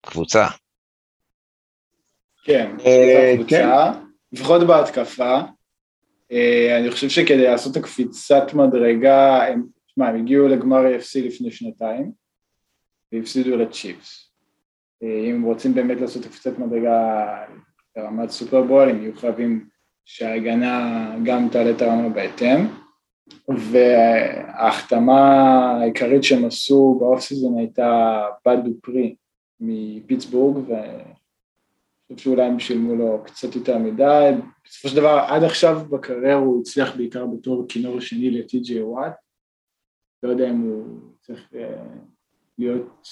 [0.01, 0.47] קבוצה.
[2.43, 3.91] כן, אה, זו קבוצה,
[4.31, 5.39] לפחות בהתקפה.
[6.31, 11.51] אה, אני חושב שכדי לעשות את הקפיצת מדרגה, הם, תשמע, הם הגיעו לגמר AFC לפני
[11.51, 12.11] שנתיים,
[13.11, 14.31] והפסידו לצ'יפס.
[15.03, 17.27] אה, אם הם רוצים באמת לעשות את הקפיצת מדרגה
[17.95, 19.69] ברמת סופרבול, הם יהיו חייבים
[20.05, 22.67] שההגנה גם תעלה את הרמה בהתאם.
[23.71, 25.21] וההחתמה
[25.81, 29.15] העיקרית שהם עשו באוף סיזון הייתה בד דופרי
[29.59, 31.03] מפיטסבורג, ואני
[32.13, 34.31] חושב שאולי הם שילמו לו קצת יותר מדי.
[34.65, 39.13] בסופו של דבר, עד עכשיו בקריירה הוא הצליח בעיקר בתור כינור שני לטי.ג'יי וואט.
[40.23, 41.83] לא יודע אם הוא צריך אה,
[42.57, 43.07] להיות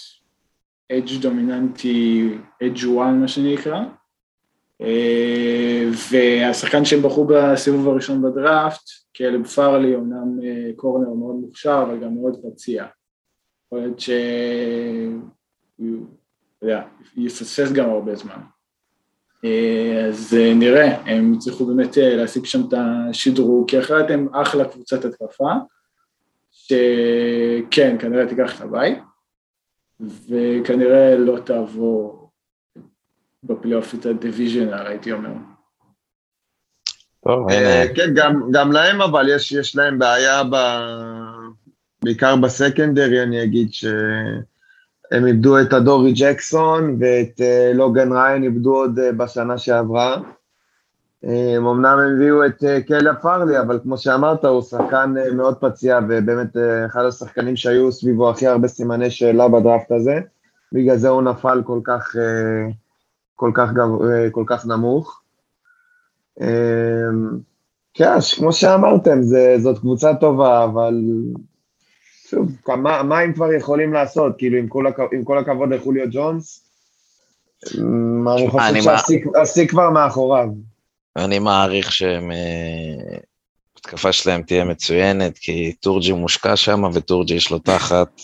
[0.92, 2.30] אדג' דומיננטי,
[2.64, 3.84] אדג' וואן מה שנקרא.
[4.82, 8.84] אה, והשחקן שהם בחרו בסיבוב הראשון בדראפט,
[9.16, 12.86] כלב פארלי, אומנם אה, קורנר מאוד מוכשר, אבל גם מאוד פציע.
[13.66, 14.16] יכול להיות שהוא,
[16.58, 16.84] אתה יודע,
[17.16, 18.42] יפספס גם הרבה זמן.
[19.46, 24.66] אה, אז אה, נראה, הם יצטרכו באמת להשיג שם את השדרוג, כי אחרת הם אחלה
[24.66, 25.52] קבוצת התקפה,
[26.52, 28.98] שכן, כנראה תיקח את הבית,
[30.00, 32.27] וכנראה לא תעבור
[33.44, 35.30] בפלייאוף את הדיוויז'נל, הייתי אומר.
[37.24, 40.56] טוב, אה, הנה, כן, גם, גם להם, אבל יש, יש להם בעיה ב...
[42.04, 43.86] בעיקר בסקנדרי, אני אגיד ש...
[45.12, 50.18] הם איבדו את הדורי ג'קסון ואת אה, לוגן ריין איבדו עוד אה, בשנה שעברה.
[51.58, 57.06] אמנם הם הביאו את קליה פארלי, אבל כמו שאמרת, הוא שחקן מאוד פציע, ובאמת אחד
[57.06, 60.20] השחקנים שהיו סביבו הכי הרבה סימני שאלה בדראפט הזה.
[60.74, 62.16] בגלל זה הוא נפל כל כך,
[63.38, 63.88] כל כך, גב,
[64.32, 65.22] כל כך נמוך.
[67.94, 69.20] כן, כמו שאמרתם,
[69.58, 70.94] זאת קבוצה טובה, אבל
[72.30, 74.34] שוב, מה, מה הם כבר יכולים לעשות?
[74.38, 74.86] כאילו, עם כל.
[75.14, 76.68] עם כל הכבוד לחוליו ג'ונס,
[78.28, 78.82] אני חושב
[79.36, 80.48] שהשיא כבר מאחוריו.
[81.16, 82.18] אני מעריך שההתקפה
[84.08, 88.22] אה, שלהם תהיה מצוינת, כי טורג'י מושקע שם, וטורג'י יש לו תחת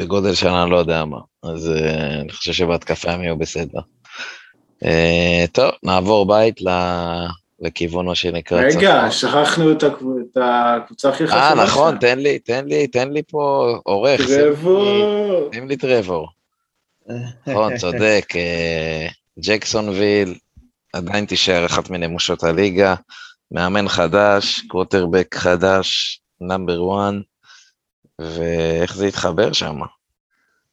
[0.00, 1.18] בגודל אני לא יודע מה.
[1.42, 3.80] אז אה, אני חושב שבהתקפה הם יהיו בסדר.
[4.84, 6.60] אה, טוב, נעבור בית
[7.60, 9.10] לכיוון מה שנקרא רגע, צפון.
[9.10, 9.82] שכחנו את,
[10.36, 11.48] הקבוצה הכי חשובה.
[11.48, 14.20] אה, נכון, תן לי, תן לי, תן לי פה עורך.
[14.26, 15.50] טרבור.
[15.52, 16.28] תן לי טרבור.
[17.46, 18.26] נכון, צודק.
[18.36, 19.06] אה,
[19.40, 20.34] ג'קסונוויל
[20.92, 22.94] עדיין תישאר אחת מנמושות הליגה.
[23.50, 27.14] מאמן חדש, קווטרבק חדש, number 1,
[28.18, 29.78] ואיך זה התחבר שם?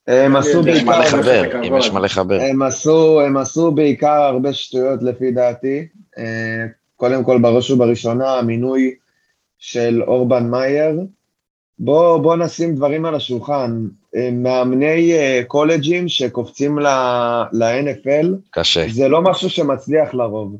[0.08, 2.39] הם עשו בעיקר, אם יש מה לחבר.
[2.41, 5.88] הם עשו, הם עשו בעיקר הרבה שטויות לפי דעתי.
[6.18, 6.65] אה,
[6.96, 8.96] קודם כל, בראש ובראשונה, המינוי
[9.60, 11.00] של אורבן מאייר.
[11.80, 13.88] בוא, בוא נשים דברים על השולחן.
[14.15, 18.86] אה, מאמני אה, קולג'ים שקופצים ל-NFL, קשה.
[18.89, 20.58] זה לא משהו שמצליח לרוב.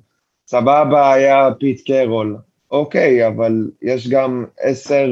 [0.47, 2.38] סבבה היה פיט קרול,
[2.71, 5.08] אוקיי, אבל יש גם עשר,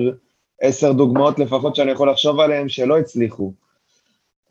[0.62, 3.54] עשר דוגמאות לפחות שאני יכול לחשוב עליהן שלא הצליחו.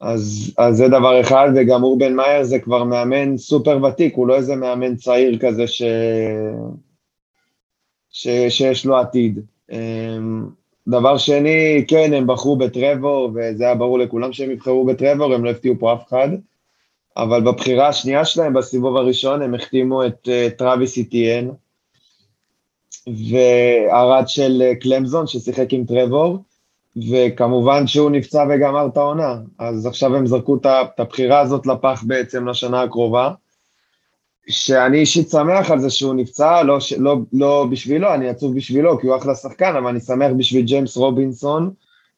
[0.03, 4.37] אז, אז זה דבר אחד, וגם אורבן מאייר זה כבר מאמן סופר ותיק, הוא לא
[4.37, 5.83] איזה מאמן צעיר כזה ש...
[8.11, 8.29] ש...
[8.49, 9.41] שיש לו עתיד.
[9.73, 10.47] אמ,
[10.89, 15.51] דבר שני, כן, הם בחרו בטרבור, וזה היה ברור לכולם שהם יבחרו בטרבור, הם לא
[15.51, 16.29] הפתיעו פה אף אחד,
[17.17, 21.49] אבל בבחירה השנייה שלהם, בסיבוב הראשון, הם החתימו את uh, טראביס איטיאן,
[23.07, 26.39] והרד של uh, קלמזון, ששיחק עם טרבור,
[26.97, 32.49] וכמובן שהוא נפצע וגמר את העונה, אז עכשיו הם זרקו את הבחירה הזאת לפח בעצם
[32.49, 33.31] לשנה הקרובה,
[34.49, 39.07] שאני אישית שמח על זה שהוא נפצע, לא, לא, לא בשבילו, אני עצוב בשבילו, כי
[39.07, 41.71] הוא אחלה שחקן, אבל אני שמח בשביל ג'יימס רובינסון,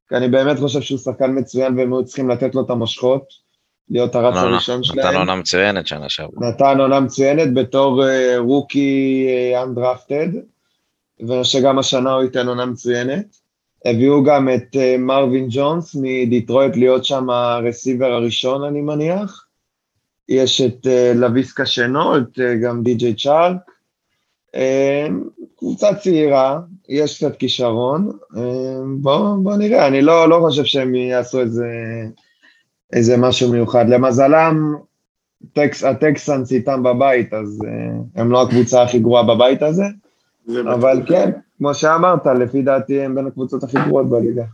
[0.08, 3.44] כי אני באמת חושב שהוא שחקן מצוין והם היו צריכים לתת לו את המושכות,
[3.90, 5.06] להיות הרץ הראשון שלהם.
[5.06, 6.48] נתן עונה מצוינת שנה שעברה.
[6.48, 8.06] נתן עונה מצוינת בתור uh,
[8.38, 9.26] רוקי
[9.62, 13.43] אנדרפטד, uh, ושגם השנה הוא ייתן עונה מצוינת.
[13.84, 19.46] הביאו גם את uh, מרווין ג'ונס מדיטרויט להיות שם הרסיבר הראשון, אני מניח.
[20.28, 23.56] יש את uh, לוויסקה שנו, את uh, גם די.ג'יי צ'ארק.
[25.58, 28.12] קבוצה צעירה, יש קצת כישרון.
[29.00, 31.66] בואו בוא נראה, אני לא, לא חושב שהם יעשו איזה,
[32.92, 33.88] איזה משהו מיוחד.
[33.88, 34.74] למזלם,
[35.52, 37.60] טקס, הטקסנס איתם בבית, אז
[38.14, 39.84] הם לא הקבוצה הכי גרועה בבית הזה.
[40.48, 44.44] אבל כן, כמו שאמרת, לפי דעתי הם בין הקבוצות הכי גרועות בליגה.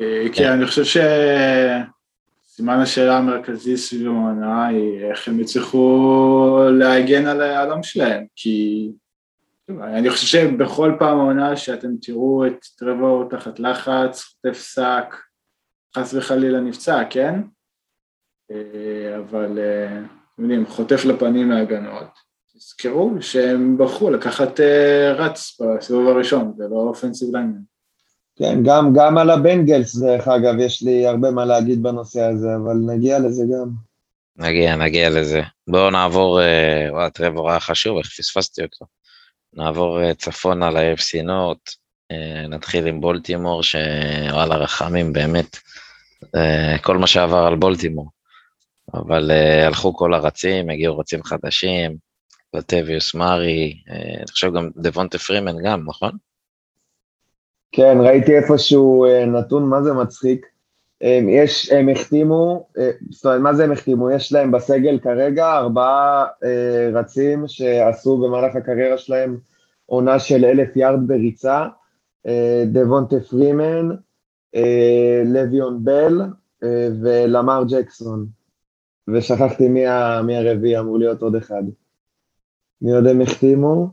[0.00, 1.00] אה, כן, אני חושב
[2.50, 8.88] שסימן השאלה המרכזי סביב המנה היא איך הם יצליחו להגן על העולם שלהם, כי
[9.80, 15.16] אני חושב שבכל פעם העונה שאתם תראו את טרבור תחת לחץ, חוטף שק,
[15.96, 17.40] חס וחלילה נפצע, כן?
[18.50, 19.98] אה, אבל אה,
[20.34, 22.21] אתם יודעים, חוטף לפנים מהגנות.
[22.62, 24.62] תזכרו שהם בחרו לקחת uh,
[25.14, 27.60] רץ בסיבוב הראשון, ולא אופנסיב ליינמן.
[28.36, 32.74] כן, גם, גם על הבנגלס, דרך אגב, יש לי הרבה מה להגיד בנושא הזה, אבל
[32.86, 33.68] נגיע לזה גם.
[34.36, 35.42] נגיע, נגיע לזה.
[35.68, 38.84] בואו נעבור, uh, וואי, טרבור היה חשוב, איך פספסתי אותו.
[39.52, 41.68] נעבור uh, צפונה ל-AFC נוט,
[42.12, 45.56] uh, נתחיל עם בולטימור, שוואלה, רחמים, באמת.
[46.22, 48.10] Uh, כל מה שעבר על בולטימור.
[48.94, 52.11] אבל uh, הלכו כל הרצים, הגיעו רצים חדשים,
[52.54, 56.10] לטביוס מארי, אה, אני חושב גם דבונטה פרימן גם, נכון?
[57.72, 60.46] כן, ראיתי איפשהו אה, נתון, מה זה מצחיק.
[61.00, 64.10] הם, יש, הם החתימו, אה, זאת אומרת, מה זה הם החתימו?
[64.10, 66.26] יש להם בסגל כרגע ארבעה
[66.92, 69.36] רצים שעשו במהלך הקריירה שלהם
[69.86, 71.66] עונה של אלף יארד בריצה,
[72.66, 73.88] דבונטה פרימן,
[75.24, 76.20] לויון בל
[77.02, 78.26] ולמר ג'קסון.
[79.08, 79.84] ושכחתי מי,
[80.24, 81.62] מי הרביעי, אמור להיות עוד אחד.
[82.82, 83.90] מי עוד הם החתימו?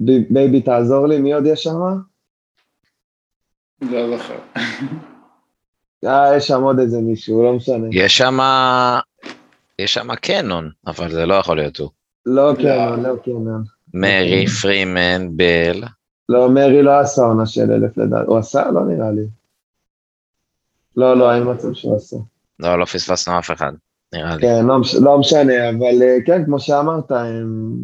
[0.00, 1.78] בייבי, תעזור לי, מי עוד יש שם?
[3.82, 4.38] לא זוכר.
[6.06, 7.86] אה, יש שם עוד איזה מישהו, לא משנה.
[7.92, 8.38] יש שם...
[9.78, 11.90] יש שם קנון, אבל זה לא יכול להיות הוא.
[12.26, 13.64] לא קנון, לא קנון.
[13.94, 15.82] מרי, פרימן, בל.
[16.28, 18.26] לא, מרי לא עשה עונה של אלף לדעת.
[18.26, 18.70] הוא עשה?
[18.70, 19.26] לא נראה לי.
[20.96, 22.16] לא, לא, אין מצב שהוא עשה.
[22.58, 23.72] לא, לא פספסנו אף אחד,
[24.16, 24.42] נראה לי.
[24.42, 27.74] כן, לא, לא משנה, אבל אה, כן, כמו שאמרת, הם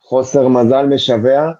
[0.00, 1.52] חוסר מזל משווע.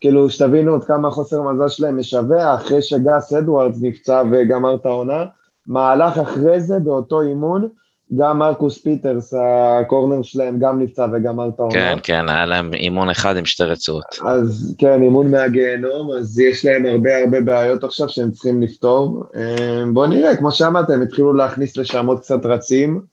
[0.00, 5.24] כאילו, שתבינו עוד כמה חוסר מזל שלהם משווע, אחרי שגס אדוארדס נפצע וגמר את העונה,
[5.66, 7.68] מהלך אחרי זה, באותו אימון,
[8.16, 11.74] גם מרקוס פיטרס, ה corner שלהם, גם נפצע וגמר את העונה.
[11.74, 14.04] כן, כן, היה להם אימון אחד עם שתי רצועות.
[14.24, 19.24] אז כן, אימון מהגיהנום, אז יש להם הרבה הרבה בעיות עכשיו שהם צריכים לפתור.
[19.36, 23.11] אה, בואו נראה, כמו שאמרת, הם התחילו להכניס לשם עוד קצת רצים.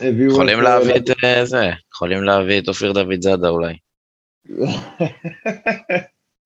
[0.00, 3.74] הביאו יכולים להביא אה, את אה, זה, יכולים להביא את אופיר דוד זאדה אולי.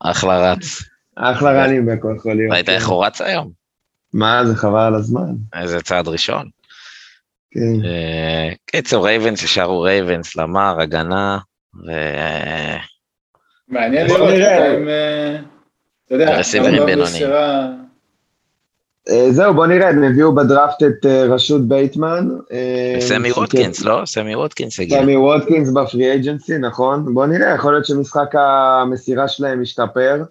[0.00, 0.82] אחלה רץ.
[1.16, 2.52] אחלה running back יכול להיות.
[2.52, 3.50] ראית איך הוא רץ היום?
[4.12, 5.32] מה, זה חבל על הזמן.
[5.54, 6.48] איזה צעד ראשון.
[7.50, 7.84] כן.
[7.86, 11.38] אה, קיצור, רייבנס יישארו רייבנס, למר, הגנה,
[11.86, 11.90] ו...
[13.68, 14.30] מעניין בוא לראות.
[14.32, 15.36] אותם, אה,
[16.06, 17.00] אתה יודע, רסיברים גם בינוניים.
[17.00, 17.66] במסירה- אה,
[19.30, 22.28] זהו, בוא נראה, הם הביאו בדראפט את אה, רשאד בייטמן.
[22.52, 24.02] אה, סמי ווטקינס, לא?
[24.06, 25.02] סמי ווטקינס הגיע.
[25.02, 27.14] סמי ווטקינס ב free agency, נכון.
[27.14, 30.22] בוא נראה, יכול להיות שמשחק המסירה שלהם ישתפר.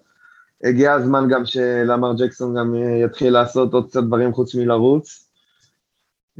[0.64, 5.24] הגיע הזמן גם שלמר ג'קסון גם אה, יתחיל לעשות עוד קצת דברים חוץ מלרוץ.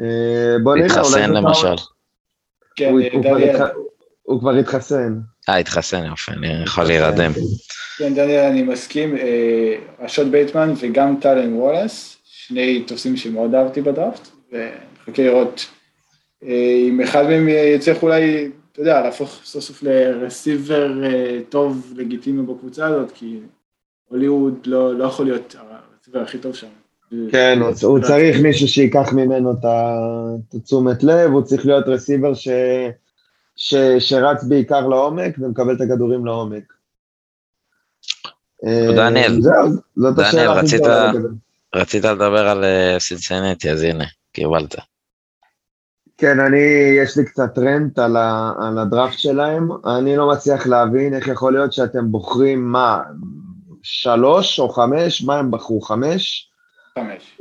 [0.00, 0.06] אה,
[0.62, 0.98] בוא נראה, אולי...
[0.98, 1.74] להתחסן למשל.
[2.76, 2.94] כן,
[4.22, 5.18] הוא- כבר התחסן.
[5.48, 7.32] אה, התחסן, יופי, אני יכול להירדם.
[7.98, 9.74] כן, דניאל, אני מסכים, אה,
[10.04, 12.16] רשות בייטמן וגם טלן וולס,
[12.50, 15.66] שני תופסים שמאוד אהבתי בדראפט, ומחכה לראות
[16.42, 22.42] אה, אם אחד מהם יצליח אולי, אתה יודע, להפוך סוף סוף לרסיבר אה, טוב, לגיטימי
[22.42, 23.38] בקבוצה הזאת, כי
[24.08, 26.66] הוליווד לא לא יכול להיות הרסיבר הכי טוב שם.
[27.30, 29.64] כן, הוא- הוא צריך מישהו שייקח ממנו את
[30.54, 32.48] התשומת לב, הוא צריך להיות רסיבר ש...
[33.56, 33.74] ש...
[33.98, 36.72] שרץ בעיקר לעומק ומקבל את הכדורים לעומק.
[38.66, 40.80] אה, דניאל, זהו, זאת דניאל, השאלה הכי רצית-
[41.74, 44.74] רצית לדבר על אה, סינסנטי, אז הנה, קיבלת.
[46.18, 46.58] כן, אני,
[47.02, 49.68] יש לי קצת רנט על, ה, על הדראפט שלהם.
[49.98, 53.02] אני לא מצליח להבין איך יכול להיות שאתם בוחרים מה,
[53.82, 55.22] שלוש או חמש?
[55.22, 55.80] מה הם בחרו?
[55.80, 56.50] חמש?
[56.98, 57.40] חמש.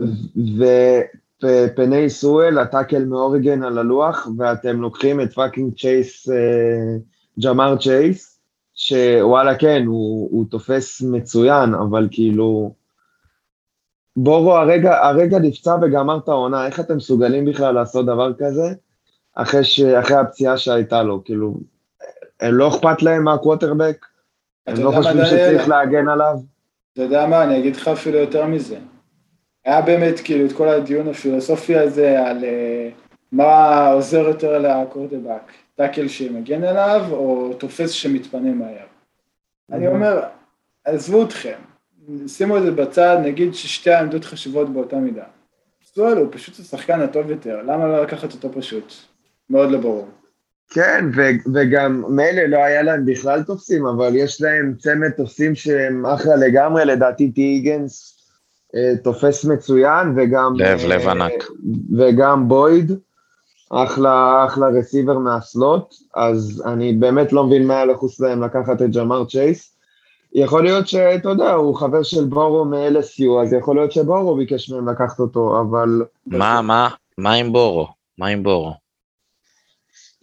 [1.43, 6.97] ופני סואל, ה tackle מאוריגן על הלוח, ואתם לוקחים את fucking צ'ייס, אה,
[7.43, 8.39] ג'מאר צ'ייס,
[8.75, 12.78] שוואלה כן, הוא, הוא תופס מצוין, אבל כאילו...
[14.17, 18.73] בורו הרגע, הרגע נפצע וגמר את העונה, איך אתם מסוגלים בכלל לעשות דבר כזה?
[19.35, 21.53] אחרי, ש, אחרי הפציעה שהייתה לו, כאילו,
[22.39, 24.05] הם לא אכפת להם מהקווטרבק?
[24.67, 25.25] הם לא חושבים?
[25.25, 26.35] שצריך להגן עליו?
[26.93, 28.77] אתה יודע מה, אני אגיד לך אפילו יותר מזה.
[29.65, 32.89] היה באמת כאילו את כל הדיון הפילוסופי הזה על אה,
[33.31, 38.85] מה עוזר יותר לקורטבק, טאקל שמגן עליו או תופס שמתפנה מהר.
[39.71, 40.21] אני אומר,
[40.85, 41.59] עזבו אתכם,
[42.27, 45.23] שימו את זה בצד, נגיד ששתי העמדות חשובות באותה מידה.
[45.95, 48.93] סואל הוא פשוט השחקן הטוב יותר, למה לא לקחת אותו פשוט?
[49.49, 50.07] מאוד לא ברור.
[50.69, 56.05] כן, ו- וגם מילא לא היה להם בכלל תופסים, אבל יש להם צמד תופסים שהם
[56.05, 58.15] אחלה לגמרי, לדעתי טי היגנס
[58.75, 60.53] אה, תופס מצוין, וגם...
[60.55, 61.43] לב, אה, לב ענק.
[61.97, 62.91] וגם בויד,
[63.69, 68.95] אחלה, אחלה רסיבר מהסלוט, אז אני באמת לא מבין מה היה לחוץ להם לקחת את
[68.95, 69.78] ג'מאר צ'ייס.
[70.33, 74.89] יכול להיות שאתה יודע, הוא חבר של בורו מ-LSU, אז יכול להיות שבורו ביקש מהם
[74.89, 76.01] לקחת אותו, אבל...
[76.27, 77.87] מה, מה, מה עם בורו?
[78.17, 78.73] מה עם בורו?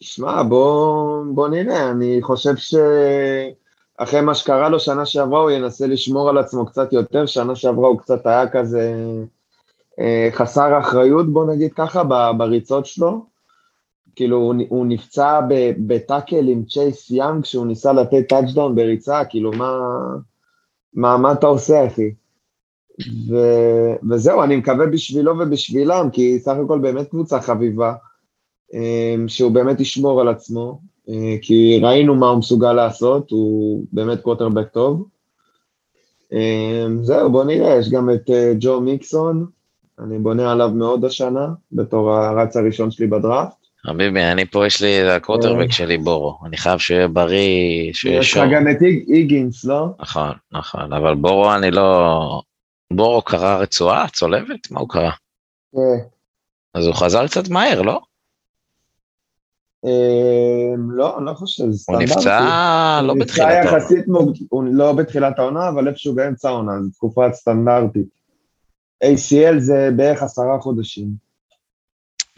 [0.00, 6.28] שמע, בוא, בוא נראה, אני חושב שאחרי מה שקרה לו שנה שעברה, הוא ינסה לשמור
[6.28, 8.94] על עצמו קצת יותר, שנה שעברה הוא קצת היה כזה
[10.00, 12.02] אה, חסר אחריות, בוא נגיד ככה,
[12.38, 13.35] בריצות שלו.
[14.16, 15.40] כאילו, הוא, נפצע
[15.86, 19.78] ב tackle עם צ'ייס יאנג, כשהוא ניסה לתת touchdown בריצה, כאילו, מה,
[20.94, 22.10] מה, מה אתה עושה, אחי?
[23.28, 23.36] ו,
[24.10, 27.94] וזהו, אני מקווה בשבילו ובשבילם, כי סך הכל באמת קבוצה חביבה.
[28.74, 34.20] אמ, שהוא באמת ישמור על עצמו, אה, כי ראינו מה הוא מסוגל לעשות, הוא באמת
[34.20, 35.08] קווטרבק טוב.
[36.32, 39.46] אמ, זהו, בוא נראה, יש גם את אה, ג'ו מיקסון,
[39.98, 43.65] אני בונה עליו מאוד השנה, בתור הרץ הראשון שלי בדראפט.
[43.86, 46.38] חביבי, אני פה, יש לי את הקווטרבק שלי בורו.
[46.46, 48.44] אני חייב שהוא יהיה בריא, שיהיה יש לך שור.
[48.54, 49.86] גם את איג- איגינס, לא?
[50.00, 52.40] נכון, נכון, אבל בורו אני לא...
[52.92, 54.06] בורו קרא רצועה?
[54.08, 54.70] צולבת?
[54.70, 55.10] מה הוא קרא?
[55.72, 55.78] כן.
[56.74, 58.00] אז הוא חזר קצת מהר, לא?
[59.84, 62.02] אמ, לא, אני לא חושב, זה הוא.
[62.02, 62.40] נפצע
[63.02, 63.78] לא הוא בתחילת נפצע העונה.
[63.78, 68.08] יחסית, מוג- הוא לא בתחילת העונה, אבל איפשהו באמצע העונה, זו תקופה סטנדרטית.
[69.04, 71.25] ACL זה בערך עשרה חודשים.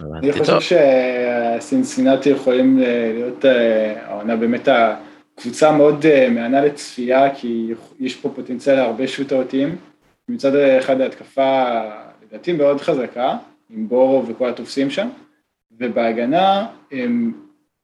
[0.02, 0.78] אני חושב.
[1.60, 8.28] שסינסינטי יכולים אה, להיות אה, העונה באמת הקבוצה מאוד אה, מהנה לצפייה, כי יש פה
[8.34, 9.76] פוטנציאל להרבה שוטאוטים.
[10.28, 11.80] מצד אחד ההתקפה
[12.22, 13.36] לדעתי מאוד חזקה,
[13.70, 15.08] עם בורו וכל התופסים שם,
[15.78, 17.32] ובהגנה הם,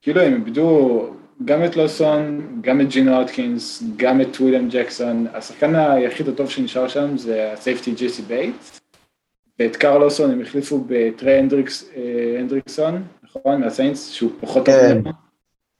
[0.02, 1.06] כאילו הם איבדו
[1.44, 6.88] גם את לוסון, גם את ג'ינו אטקינס, גם את וויליאם ג'קסון, השחקן היחיד הטוב שנשאר
[6.88, 8.80] שם זה ה safety ג'סי בייטס,
[9.58, 13.60] ואת קארל לוסון הם החליפו בטרי הנדריקס, אה, הנדריקסון, נכון?
[13.60, 15.10] מהסיינס, שהוא פחות כן, ממנו.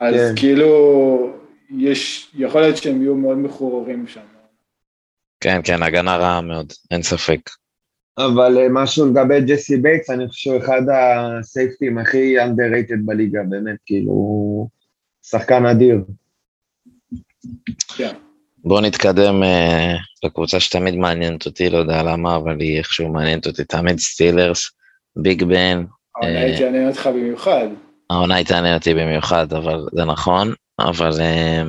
[0.01, 0.33] אז כן.
[0.37, 1.37] כאילו,
[1.71, 4.21] יש, יכול להיות שהם יהיו מאוד מחוררים שם.
[5.41, 7.51] כן, כן, הגנה רעה מאוד, אין ספק.
[8.19, 13.77] אבל אה, משהו לגבי ג'סי בייטס, אני חושב שהוא אחד הסייפטים הכי underrated בליגה, באמת,
[13.87, 14.69] כאילו, הוא
[15.23, 16.05] שחקן אדיר.
[17.97, 18.15] כן.
[18.65, 19.95] בואו נתקדם אה,
[20.25, 24.71] לקבוצה שתמיד מעניינת אותי, לא יודע למה, אבל היא איכשהו מעניינת אותי, תמיד סטילרס,
[25.17, 25.85] ביג בן,
[26.17, 27.67] העונה אה, היא תעניין אותך במיוחד.
[28.11, 31.63] העונה היא תעניין אותי במיוחד, אבל זה נכון, אבל אה,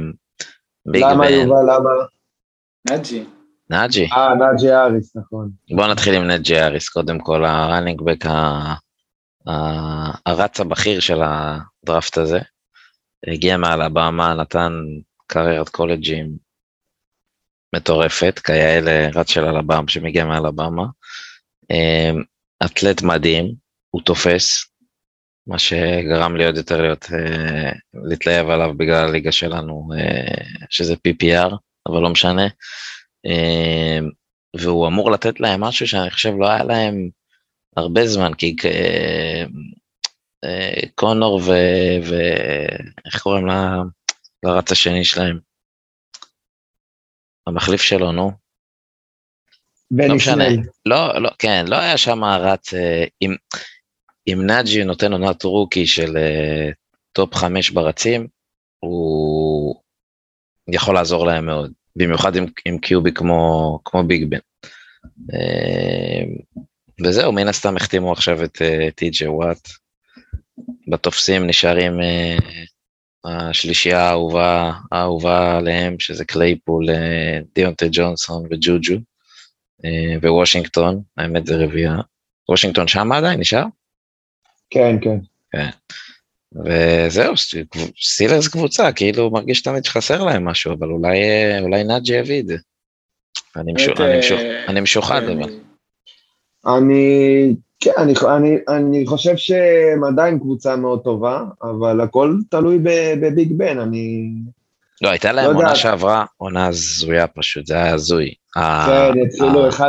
[0.86, 1.89] ביג למה בן, יובל, למה?
[2.89, 3.24] נאג'י.
[3.70, 5.50] נאג'י, אה, נאג'י האריס, נכון.
[5.76, 8.26] בואו נתחיל עם נאג'י האריס, קודם כל ה running back
[10.26, 12.39] הרץ הבכיר של הדראפט הזה,
[13.28, 14.74] הגיע מאלבמה, נתן
[15.28, 16.45] קריירת קולג'ים
[17.76, 20.86] מטורפת, כיאה לרץ של אלבמה שמגיע מאלבמה,
[21.71, 22.11] אה,
[22.65, 23.53] אתלט מדהים,
[23.89, 24.65] הוא תופס,
[25.47, 27.71] מה שגרם לי עוד יותר להיות, אה,
[28.09, 31.55] להתלהב עליו בגלל הליגה שלנו, אה, שזה PPR,
[31.89, 32.47] אבל לא משנה.
[33.26, 33.99] אה,
[34.57, 37.09] והוא אמור לתת להם משהו שאני חושב לא היה להם
[37.78, 39.45] הרבה זמן, כי אה,
[40.95, 41.51] קונור ו...
[42.03, 42.15] ו...
[43.05, 43.47] איך קוראים?
[44.45, 45.39] לרץ השני שלהם?
[47.48, 48.32] המחליף שלו, נו.
[49.91, 50.20] בני לא.
[50.20, 50.58] סנל.
[50.86, 53.36] לא, לא, כן, לא היה שם רץ, אה, אם,
[54.28, 56.70] אם נאג'י נותן עונת rookie של אה,
[57.12, 58.28] top חמש ברצים,
[58.80, 59.76] הוא
[60.68, 64.39] יכול לעזור להם מאוד, במיוחד עם, עם QB כמו, כמו ביג בן.
[65.34, 66.24] אה,
[67.04, 68.62] וזהו, מן הסתם החתימו עכשיו את
[68.96, 69.70] טי.ג'י וואט.
[70.88, 72.00] בתופסים נשארים
[73.26, 78.95] השלישייה האהובה, האהובה עליהם, שזה קלייפול, אה, דיונטה ג'ונסון וג'וג'ו.
[79.86, 81.95] אה, ווושינגטון, האמת זה רביעייה.
[82.49, 83.63] וושינגטון שם עדיין נשאר?
[84.69, 85.17] כן, כן.
[86.65, 87.53] וזהו, ס-
[88.01, 92.47] סטילרס קבוצה, כאילו מרגיש תמיד שחסר להם משהו, אבל אולי, אה, אולי נאג'י יביא את
[92.47, 92.57] זה.
[93.55, 94.36] אני משו- באמת, אני משו-
[94.67, 95.59] אני משוחד כן, אבל.
[96.78, 102.80] אני, כן, אני, אני, אני חושב שהם עדיין קבוצה מאוד טובה, אבל הכל תלוי
[103.21, 104.32] בביג בן, אני...
[105.01, 105.76] לא, הייתה לא להם עונה יודע.
[105.76, 108.34] שעברה, עונה הזויה פשוט, זה היה הזוי.
[108.55, 109.82] כן, התחילו ה- 11-0,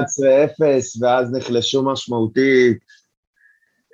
[1.00, 2.78] ואז נחלשו משמעותית.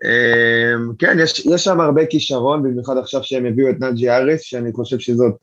[0.05, 4.73] אמ, כן, יש, יש שם הרבה כישרון, במיוחד עכשיו שהם הביאו את נאג'י אריס, שאני
[4.73, 5.35] חושב שזאת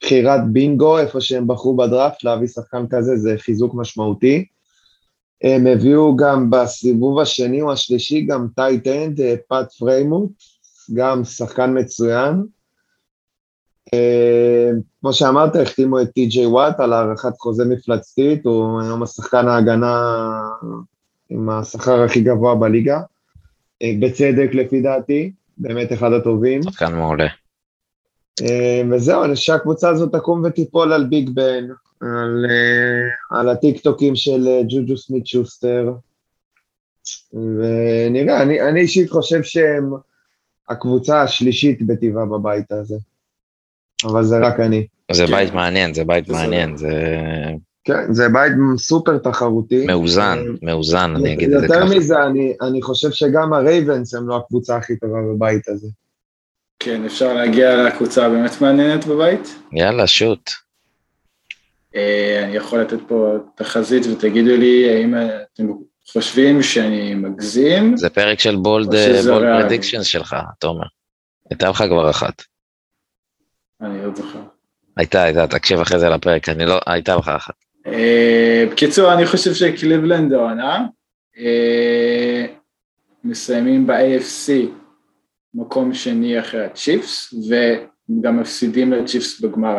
[0.00, 4.46] בחירת בינגו, איפה שהם בחרו בדראפט, להביא שחקן כזה זה חיזוק משמעותי.
[5.42, 10.30] הם הביאו גם בסיבוב השני או השלישי גם tight end, פאט פריירמות',
[10.94, 12.42] גם שחקן מצוין.
[13.94, 14.70] אה,
[15.00, 20.22] כמו שאמרת, החתימו את טי.ג'יי וואט על הארכת חוזה מפלצתית, הוא היום השחקן ההגנה
[21.30, 23.00] עם השכר הכי גבוה בליגה.
[23.82, 26.62] אה, בצדק לפי דעתי, באמת אחד הטובים.
[26.62, 27.26] שחקן מעולה.
[28.42, 31.64] אה, וזהו, אני חושב שהקבוצה הזאת תקום ותיפול על ביג בן,
[32.00, 35.92] על, אה, על הטיקטוקים של אה, ג'וג'ו סמית שוסטר,
[37.34, 39.90] ונראה, אני, אני אישית חושב שהם
[40.68, 42.96] הקבוצה השלישית בטבעה בבית הזה,
[44.04, 44.86] אבל זה רק אני.
[45.12, 45.32] זה כן.
[45.32, 46.92] בית מעניין, זה בית זה- מעניין, זה
[47.84, 49.86] כן, זה בית סופר תחרותי.
[49.86, 51.96] מאוזן, מאוזן, אני אגיד את זה יותר ככה.
[51.96, 55.88] מזה, אני, אני חושב שגם הרייבנס הם לא הקבוצה הכי טובה בבית הזה.
[56.78, 59.54] כן, אפשר להגיע לקבוצה הבאמת מעניינת בבית.
[59.72, 60.50] יאללה, שוט.
[61.96, 65.66] אה, אני יכול לתת פה תחזית ותגידו לי האם אתם
[66.12, 67.96] חושבים שאני מגזים.
[67.96, 69.62] זה פרק של בולד ריאלי.
[69.62, 70.86] פרדיקשנס שלך, תומר.
[71.50, 72.42] הייתה לך כבר אחת.
[73.80, 74.38] אני לא זוכר.
[74.96, 77.54] הייתה, הייתה, תקשיב אחרי זה לפרק, אני לא, הייתה לך אחת.
[77.86, 80.86] אה, בקיצור, אני חושב שקליבלנד העונה,
[81.38, 82.46] אה,
[83.24, 84.52] מסיימים ב-AFC
[85.56, 89.78] מקום שני אחרי הצ'יפס, וגם מפסידים לצ'יפס בגמר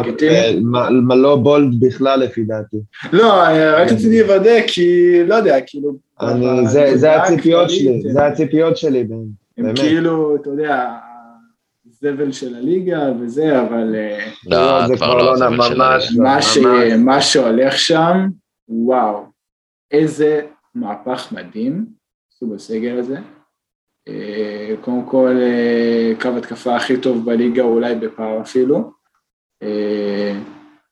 [0.00, 0.34] לגיטימי?
[0.34, 2.76] אה, מה- מה לא בולד בכלל לפי דעתי.
[3.12, 5.96] לא, אני רק רציתי לוודא, כי לא יודע, כאילו...
[6.20, 9.14] אני, זה, הציפיות שלי, זה הציפיות שלי, בן.
[9.14, 9.78] הם באמת.
[9.78, 10.90] כאילו, אתה יודע,
[11.88, 16.22] הזבל של הליגה וזה, אבל אה, לא, זה כבר לא, זה ממש, של הליגה.
[16.22, 16.58] מה, ש...
[16.58, 16.92] ממש.
[16.98, 18.28] מה שהולך שם,
[18.68, 19.22] וואו,
[19.90, 20.40] איזה
[20.74, 21.86] מהפך מדהים
[22.32, 23.16] עשו בסגל הזה.
[24.08, 28.90] אה, קודם כל, אה, קו התקפה הכי טוב בליגה, אולי בפער אפילו,
[29.62, 30.32] אה,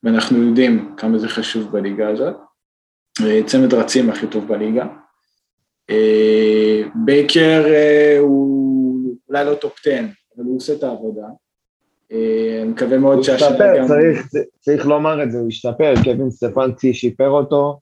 [0.03, 2.35] ואנחנו יודעים כמה זה חשוב בליגה הזאת.
[3.47, 4.87] צמד רצים הכי טוב בליגה.
[6.95, 7.65] בייקר
[8.19, 9.91] הוא אולי לא top 10,
[10.37, 11.27] אבל הוא עושה את העבודה.
[12.11, 13.55] אני מקווה מאוד שהשנה גם...
[13.55, 14.27] הוא השתפר, צריך,
[14.61, 17.81] צריך לומר את זה, הוא השתפר, קווין סטפנסקי שיפר אותו.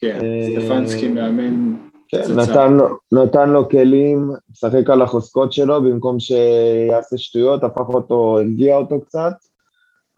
[0.00, 0.18] כן,
[0.50, 1.74] סטפנסקי מאמן
[2.14, 8.38] כן, נתן, לו, נתן לו כלים, משחק על החוזקות שלו, במקום שיעשה שטויות, הפך אותו,
[8.38, 9.32] הרגיע אותו קצת,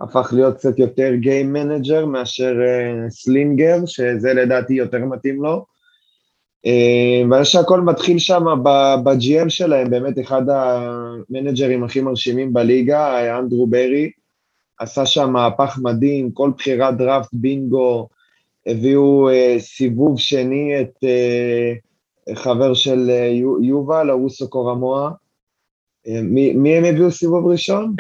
[0.01, 5.64] הפך להיות קצת יותר game manager מאשר uh, gunslinger, שזה לדעתי יותר מתאים לו.
[6.66, 8.44] Uh, ואני חושב שהכל מתחיל שם
[9.05, 14.11] ב-GM שלהם, באמת אחד ה managerים הכי מרשימים בליגה, אנדרו ברי,
[14.78, 18.09] עשה שם מהפך מדהים, כל בחירת דראפט, בינגו,
[18.66, 21.86] הביאו uh, סיבוב שני את uh,
[22.35, 25.11] חבר של uh, יובל, אווסו קורמואה.
[26.22, 27.95] מי, הם הביאו סיבוב ראשון?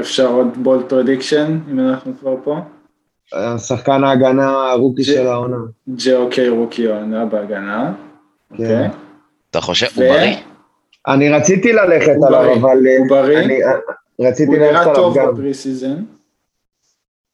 [0.00, 2.58] אפשר עוד bold prediction, אם אנחנו כבר פה.
[3.58, 5.56] שחקן ההגנה ה rookie של העונה.
[5.88, 7.92] ג'ה אוקיי, rookie העונה בהגנה.
[8.48, 8.62] כן.
[8.62, 8.88] אוקיי.
[9.50, 10.36] אתה חושב, הוא בריא?
[11.08, 12.78] אני רציתי ללכת עליו, אבל...
[12.98, 13.64] הוא בריא?
[14.20, 15.02] רציתי ללכת עליו גם.
[15.02, 16.04] הוא נראה טוב ב preseason.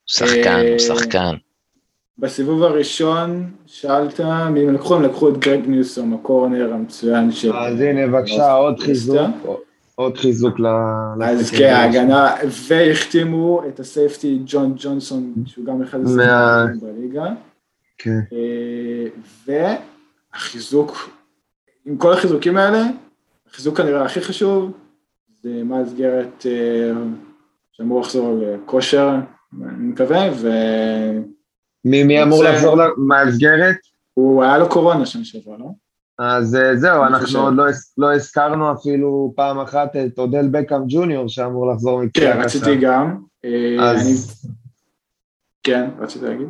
[0.07, 1.35] שחקן, הוא שחקן.
[2.19, 7.57] בסיבוב הראשון שאלת מי הם לקחו, הם לקחו את גרג ניוסום, ה corner המצוין של...
[7.57, 9.31] אז הנה בבקשה עוד חיזוק,
[9.95, 10.67] עוד חיזוק ל...
[11.25, 12.35] אז כן, ההגנה,
[12.69, 17.27] והחתימו את הסייפטי ג'ון ג'ונסון, שהוא גם אחד הסייפטים בליגה.
[17.99, 18.21] כן.
[18.33, 19.07] אה,
[20.35, 21.11] והחיזוק,
[21.87, 22.87] עם כל החיזוקים האלה,
[23.51, 24.73] החיזוק כנראה הכי חשוב,
[25.43, 26.93] זה מיילס גרט אה,
[27.73, 29.15] שאמור לחזור לכושר,
[29.63, 30.49] אני מקווה, ו...
[31.85, 33.77] מי, מי אמור לחזור מהמסגרת?
[34.15, 35.67] הוא היה לו קורונה שם שעברה, לא?
[36.19, 37.65] אז אה, זהו, אנחנו עוד לא,
[37.99, 43.17] לא הזכרנו אפילו פעם אחת את אודל בקאם ג'וניור שאמור לחזור מפציעה כן, רציתי גם.
[43.45, 44.07] אה, אז...
[44.07, 44.17] אני...
[45.63, 46.49] כן, רציתי להגיד.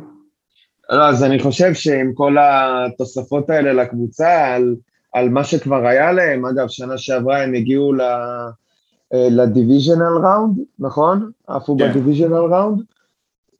[0.89, 4.75] לא, אז אני חושב שעם כל התוספות האלה לקבוצה, על,
[5.13, 7.93] על מה שכבר היה להם, אגב, שנה שעברה הם הגיעו
[9.13, 11.31] לדיוויז'נל ראונד, אה, נכון?
[11.47, 11.89] עפו כן.
[11.89, 12.81] בדיוויז'נל ראונד.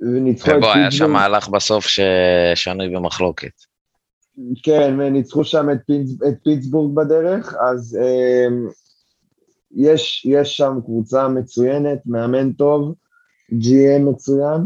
[0.04, 0.78] וניצחו את פיטסבורג.
[0.78, 3.52] היה שם מהלך בסוף ששנוי במחלוקת.
[4.64, 8.48] כן, וניצחו שם את, פיטס, את פיטסבורג בדרך, אז אה,
[9.76, 12.94] יש, יש שם קבוצה מצוינת, מאמן טוב,
[13.52, 14.62] GM מצוין.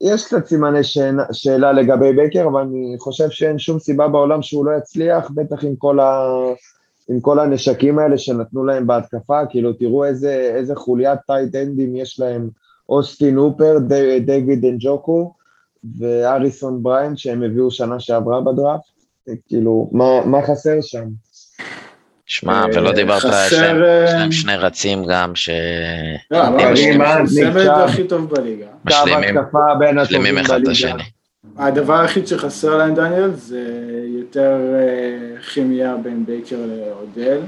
[0.00, 4.66] יש קצת סימני שאלה, שאלה לגבי בייקר, אבל אני חושב שאין שום סיבה בעולם שהוא
[4.66, 6.26] לא יצליח, בטח עם כל, ה,
[7.08, 12.20] עם כל הנשקים האלה שנתנו להם בהתקפה, כאילו תראו איזה, איזה חוליית tight endים יש
[12.20, 12.48] להם
[12.88, 13.78] אוסטין הופר,
[14.20, 15.34] דיוויד אנג'וקו
[15.98, 18.94] ואריסון בריין שהם הביאו שנה שעברה בדראפט,
[19.48, 21.04] כאילו, מה, מה חסר שם?
[22.26, 25.50] שמע, אה, ולא דיברת, יש להם אה, שני רצים גם, ש...
[26.30, 28.66] לא, אמרתי, הסמד הכי טוב בליגה.
[29.94, 31.02] משלימים אחד את השני.
[31.56, 33.62] הדבר היחיד שחסר להם, דניאל, זה
[34.18, 37.40] יותר אה, כימיה בין בייקר לאודל.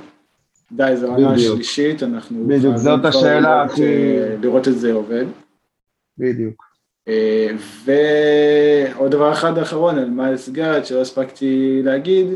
[0.72, 2.46] די, זו עונה השלישית, אנחנו...
[2.46, 3.82] בדיוק, זאת השאלה הכי...
[4.42, 5.24] לראות את זה עובד.
[6.18, 6.64] בדיוק.
[7.08, 7.48] אה,
[7.84, 12.26] ועוד דבר אחד אחרון על מיילס גארד שלא הספקתי להגיד,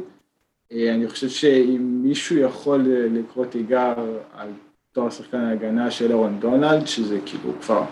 [0.72, 3.94] אה, אני חושב שאם מישהו יכול לקרוא תיגר
[4.34, 4.48] על
[4.92, 7.84] תואר שחקן ההגנה של אירון דונלד, שזה כאילו כבר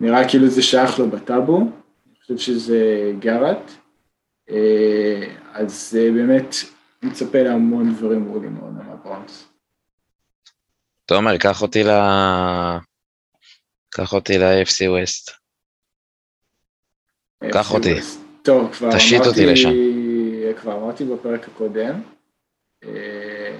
[0.00, 3.70] נראה כאילו זה שייך לו בטאבו, אני חושב שזה גארט,
[4.50, 6.54] אה, אז באמת
[7.02, 9.47] מצפה להמון דברים מעולים מאוד מהברונס.
[11.08, 11.88] תומר, קח אותי ל...
[13.90, 15.34] קח אותי ל-AFC West.
[17.52, 17.94] קח אותי.
[18.42, 19.68] טוב, כבר תשית אותי לשם.
[20.60, 22.02] כבר אמרתי בפרק הקודם.
[22.84, 23.58] אה,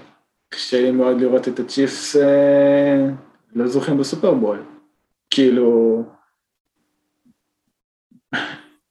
[0.49, 3.07] קשה לי מאוד לראות את הצ'יפס אה,
[3.55, 4.65] לא זוכים בסופרבול.
[5.31, 6.03] כאילו...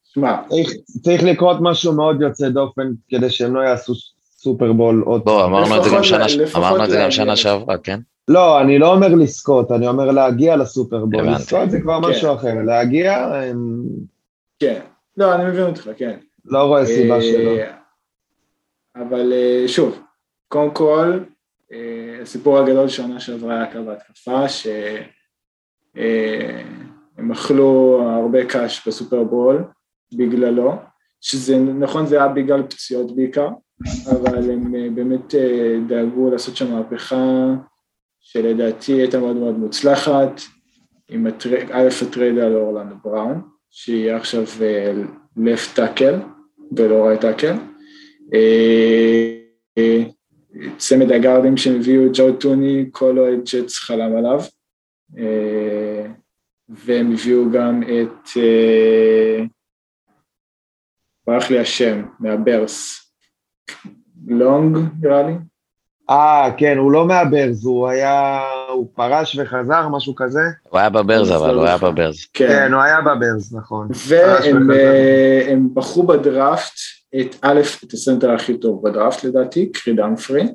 [0.04, 0.36] שמע.
[1.02, 3.92] צריך לקרות משהו מאוד יוצא דופן כדי שהם לא יעשו
[4.38, 5.34] סופרבול עוד פעם.
[5.34, 5.84] לא, אמרנו את
[6.90, 8.00] זה גם שנה שעברה, כן?
[8.28, 11.30] לא, אני לא אומר לזכות, אני אומר להגיע לסופרבול.
[11.30, 12.10] לזכות זה כבר כן.
[12.10, 13.16] משהו אחר, להגיע...
[13.16, 13.82] הם...
[14.58, 14.80] כן,
[15.16, 16.18] לא, אני מבין אותך, כן.
[16.44, 17.52] לא רואה סיבה אה, שלא.
[18.96, 19.98] אבל אה, שוב,
[20.48, 21.18] קודם כל,
[21.72, 26.02] אה, הסיפור הגדול שנה שעברה היה קו ההתקפה, שהם
[27.32, 29.64] אכלו הרבה קאש בסופרבול
[30.12, 30.72] בגללו,
[31.20, 33.48] שזה נכון זה היה בגלל פציעות בעיקר,
[34.10, 35.34] אבל הם באמת
[35.88, 37.54] דאגו לעשות שם מהפכה
[38.30, 40.40] שלדעתי הייתה מאוד מאוד מוצלחת,
[41.08, 41.26] עם
[41.70, 44.44] א' ה trade על אורלנדו בראון, שהיא עכשיו
[45.36, 46.14] left tackle
[46.76, 47.54] ולא right tackle.
[50.76, 54.40] צמד ה guardים שהם הביאו ג'ו תוני, כל אוהד ג'טס חלם עליו.
[55.18, 56.06] אה,
[56.68, 58.28] והם הביאו גם את
[61.26, 63.04] ברח לי השם, מהברס.
[64.26, 65.34] לונג, נראה לי.
[66.10, 68.40] אה, כן, הוא לא מהברז, הוא היה,
[68.72, 70.40] הוא פרש וחזר, משהו כזה.
[70.68, 72.16] הוא היה בברז, אבל הוא היה בברז.
[72.32, 73.88] כן, הוא היה בברז, נכון.
[74.08, 76.78] והם אה, בחרו בדראפט
[77.20, 80.48] את א', את הסנטר הכי טוב בדראפט לדעתי, קריד אמפרי,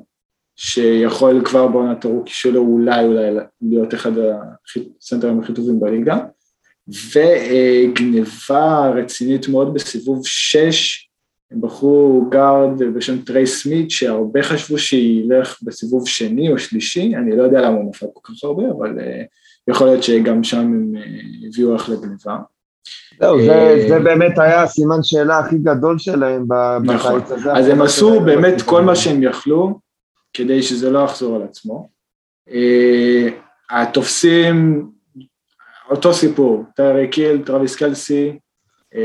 [0.56, 3.30] שיכול כבר בעונת ה rookie שלו אולי אולי
[3.62, 4.12] להיות אחד
[5.00, 6.18] ה centerים הכי טובים בליגה,
[6.88, 11.03] וגניבה רצינית מאוד בסיבוב 6,
[11.60, 17.60] בחרו guard בשם טריי סמית, שהרבה חשבו שילך בסיבוב שני או שלישי, אני לא יודע
[17.60, 19.02] למה הוא נפל כל כך הרבה, אבל uh,
[19.70, 22.38] יכול להיות שגם שם הם uh, הביאו אחלה גניבה.
[23.20, 26.46] זהו, זה, אה, זה באמת היה הסימן שאלה הכי גדול שלהם
[26.84, 27.18] נכון.
[27.20, 27.52] בקיץ הזה.
[27.52, 29.78] אז הם עשו באמת כל מה שהם יכלו,
[30.32, 31.88] כדי שזה לא יחזור על עצמו.
[33.70, 34.88] התופסים,
[35.90, 38.36] אותו סיפור, טייריק היל, טרוויס קלסי, אה,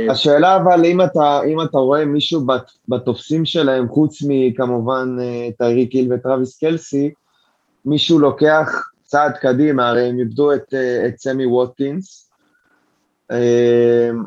[0.09, 2.41] השאלה אבל אם אתה, אם אתה רואה מישהו
[2.87, 7.11] בתופסים שלהם, חוץ מכמובן אה, טייריק היל וטרוויס קלסי,
[7.85, 12.25] מישהו לוקח צעד קדימה, הרי הם איבדו את, אה, את סמי ווטקינס,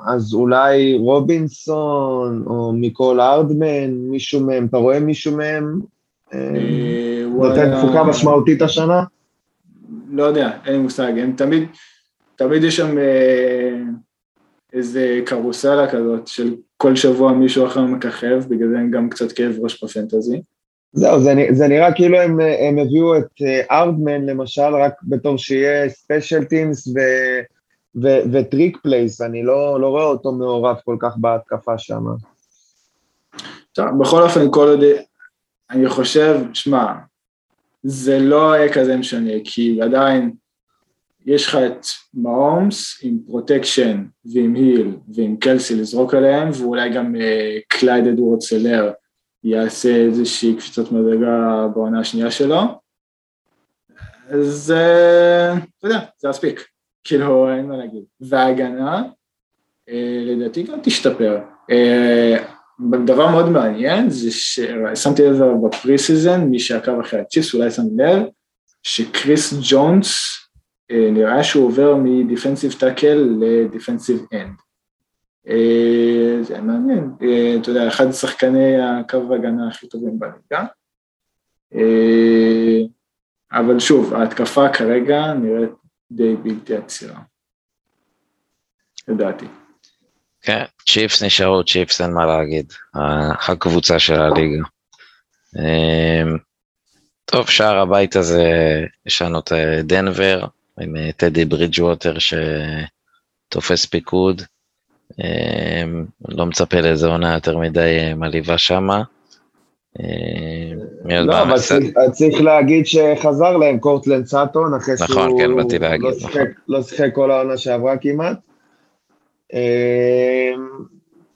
[0.06, 5.80] אז אולי רובינסון או מיקול הארדמן, מישהו מהם, אתה רואה מישהו מהם
[7.30, 9.02] נותן תפוקה משמעותית השנה?
[10.10, 11.68] לא יודע, אין לי מושג, הם תמיד,
[12.36, 12.96] תמיד יש שם
[14.72, 19.54] איזה קרוסלה כזאת של כל שבוע מישהו אחר מככב, בגלל זה הם גם קצת כאב
[19.60, 20.42] ראש ב fantasy.
[20.92, 26.44] זהו, זה, זה נראה כאילו הם, הם הביאו את הארדמן למשל רק בתור שיהיה special
[26.44, 26.88] teams
[28.32, 32.04] ו trick plays, אני לא, לא רואה אותו מעורב כל כך בהתקפה שם.
[33.72, 34.80] טוב, בכל אופן, כל עוד...
[35.70, 36.92] אני חושב, שמע,
[37.82, 40.32] זה לא יהיה כזה משנה, כי עדיין
[41.26, 47.14] יש לך את מהומס עם protection ועם היל ועם קלסי לזרוק עליהם, ואולי גם
[47.68, 48.92] קלייד אדוארדס הלר
[49.44, 52.60] יעשה איזושהי קפיצת מדרגה בעונה השנייה שלו.
[54.28, 56.66] אז uh, אתה יודע, זה מספיק,
[57.04, 58.02] כאילו אין מה להגיד.
[58.20, 59.02] וההגנה,
[59.88, 59.92] uh,
[60.26, 61.40] לדעתי גם תשתפר.
[61.70, 62.42] Uh,
[63.06, 68.22] דבר מאוד מעניין זה ששמתי לב ב preseason, מי שעקב אחרי הצ'יפס אולי שם לב,
[68.82, 70.41] שקריס ג'ונס אה,
[71.12, 74.54] נראה שהוא עובר מ defensive tackle ל defensive end.
[76.42, 80.66] זה מעניין, אה, אתה יודע, אחד השחקני הקו ההגנה הכי טובים בליגה.
[81.74, 82.80] אה,
[83.52, 85.70] אבל שוב, ההתקפה כרגע נראית
[86.10, 87.20] די בלתי עצירה,
[89.08, 89.46] לדעתי.
[90.42, 92.72] כן, צ'יפס נשארו צ'יפס, אין מה להגיד,
[93.48, 94.64] הקבוצה של הליגה.
[97.24, 98.44] טוב, שער הבית הזה,
[99.06, 99.52] יש לנו את
[99.84, 100.44] דנבר,
[100.80, 102.14] עם אה, טדי ברידג'ווטר
[103.48, 104.42] שתופס פיקוד.
[105.22, 105.84] אה,
[106.28, 109.02] לא מצפה לאיזה עונה יותר מדי אה, מלאיבה שמה.
[111.04, 111.58] לא, אבל
[112.12, 116.42] צריך להגיד שחזר להם קורטלנד סאטון, אחרי שהוא נכון, כן, באתי להגיד, לא, נכון.
[116.68, 118.36] לא שיחק כל העונה שעברה כמעט.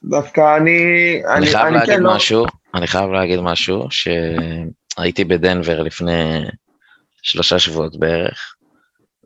[0.04, 0.78] דווקא אני...
[1.36, 6.44] אני חייב להגיד כן, לא- משהו, אני חייב להגיד משהו, שהייתי בדנבר לפני
[7.22, 8.55] שלושה שבועות בערך,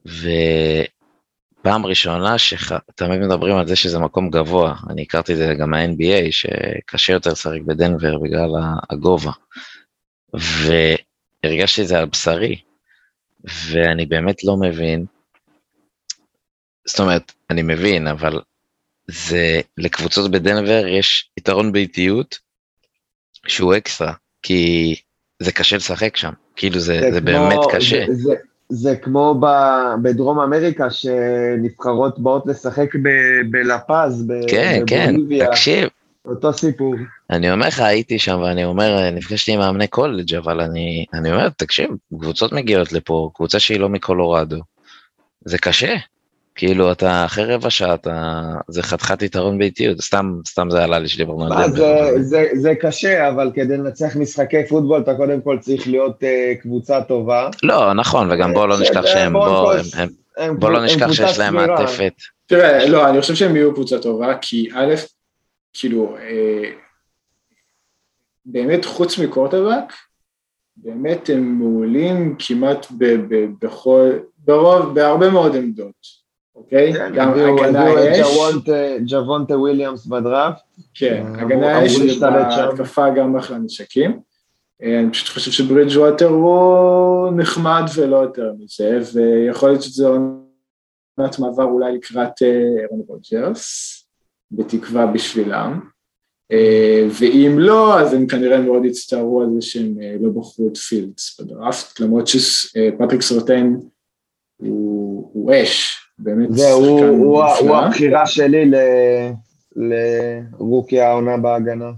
[0.06, 6.26] ופעם ראשונה שתמיד מדברים על זה שזה מקום גבוה, אני הכרתי את זה גם מה-NBA,
[6.30, 8.50] שקשה יותר לשחק בדנבר בגלל
[8.90, 9.32] הגובה.
[11.44, 12.60] והרגשתי את זה על בשרי,
[13.44, 15.04] ואני באמת לא מבין,
[16.86, 18.40] זאת אומרת, אני מבין, אבל
[19.06, 22.38] זה, לקבוצות בדנבר יש יתרון באיטיות
[23.46, 24.94] שהוא אקסטרה, כי
[25.42, 28.04] זה קשה לשחק שם, כאילו זה, זה, זה כמו, באמת קשה.
[28.06, 28.34] זה, זה,
[28.70, 29.46] זה כמו ב,
[30.02, 32.94] בדרום אמריקה, שנבחרות באות לשחק
[33.50, 35.14] בלפז, כן, כן,
[35.46, 35.88] תקשיב.
[36.24, 36.94] אותו סיפור.
[37.30, 41.48] אני אומר לך, הייתי שם ואני אומר, נפגשתי עם מאמני קולג', אבל אני, אני אומר,
[41.48, 41.90] תקשיב,
[42.20, 44.60] קבוצות מגיעות לפה, קבוצה שהיא לא מקולורדו.
[45.44, 45.94] זה קשה.
[46.60, 48.42] כאילו, אתה אחרי רבע שעה, אתה...
[48.68, 51.76] זה חתיכת יתרון באיטיות, סתם, סתם זה עלה לי שדיברנו על זה.
[51.76, 56.62] זה, זה, זה קשה, אבל כדי לנצח משחקי פוטבול, אתה קודם כל צריך להיות uh,
[56.62, 57.50] קבוצה טובה.
[57.62, 59.72] לא, נכון, וגם בואו לא נשכח שהם, בואו
[60.58, 62.12] בוא לא נשכח שיש להם מעטפת.
[62.46, 64.94] תראה, לא, אני חושב שהם יהיו קבוצה טובה, כי א',
[65.72, 66.70] כאילו, אה,
[68.44, 69.92] באמת חוץ מקוורטרבק,
[70.76, 72.86] באמת הם מעולים כמעט
[73.60, 76.19] בכל, ברוב, בהרבה מאוד עמדות.
[76.60, 76.92] אוקיי?
[76.92, 78.26] כן, גם הגנה יש.
[79.06, 80.62] ג'וואנטה וויליאמס בדראפט.
[80.94, 84.20] כן, אה, הגנה יש, בהתקפה גם אחלה נשקים.
[84.82, 91.38] אה, אני פשוט חושב שברידג' ווטר הוא נחמד ולא יותר מזה, ויכול להיות שזה עונת
[91.38, 93.96] מעבר אולי לקראת ארון אה, רוג'רס,
[94.52, 95.80] בתקווה בשבילם.
[97.20, 102.00] ואם לא, אז הם כנראה מאוד יצטערו על זה שהם לא בחרו את פילדס בדראפט,
[102.00, 103.80] למרות שפטריק סרטיין
[104.56, 108.74] הוא, הוא אש, באמת זה, הוא, הוא, הוא הבחירה שלי ל,
[109.76, 111.90] לרוקי העונה בהגנה.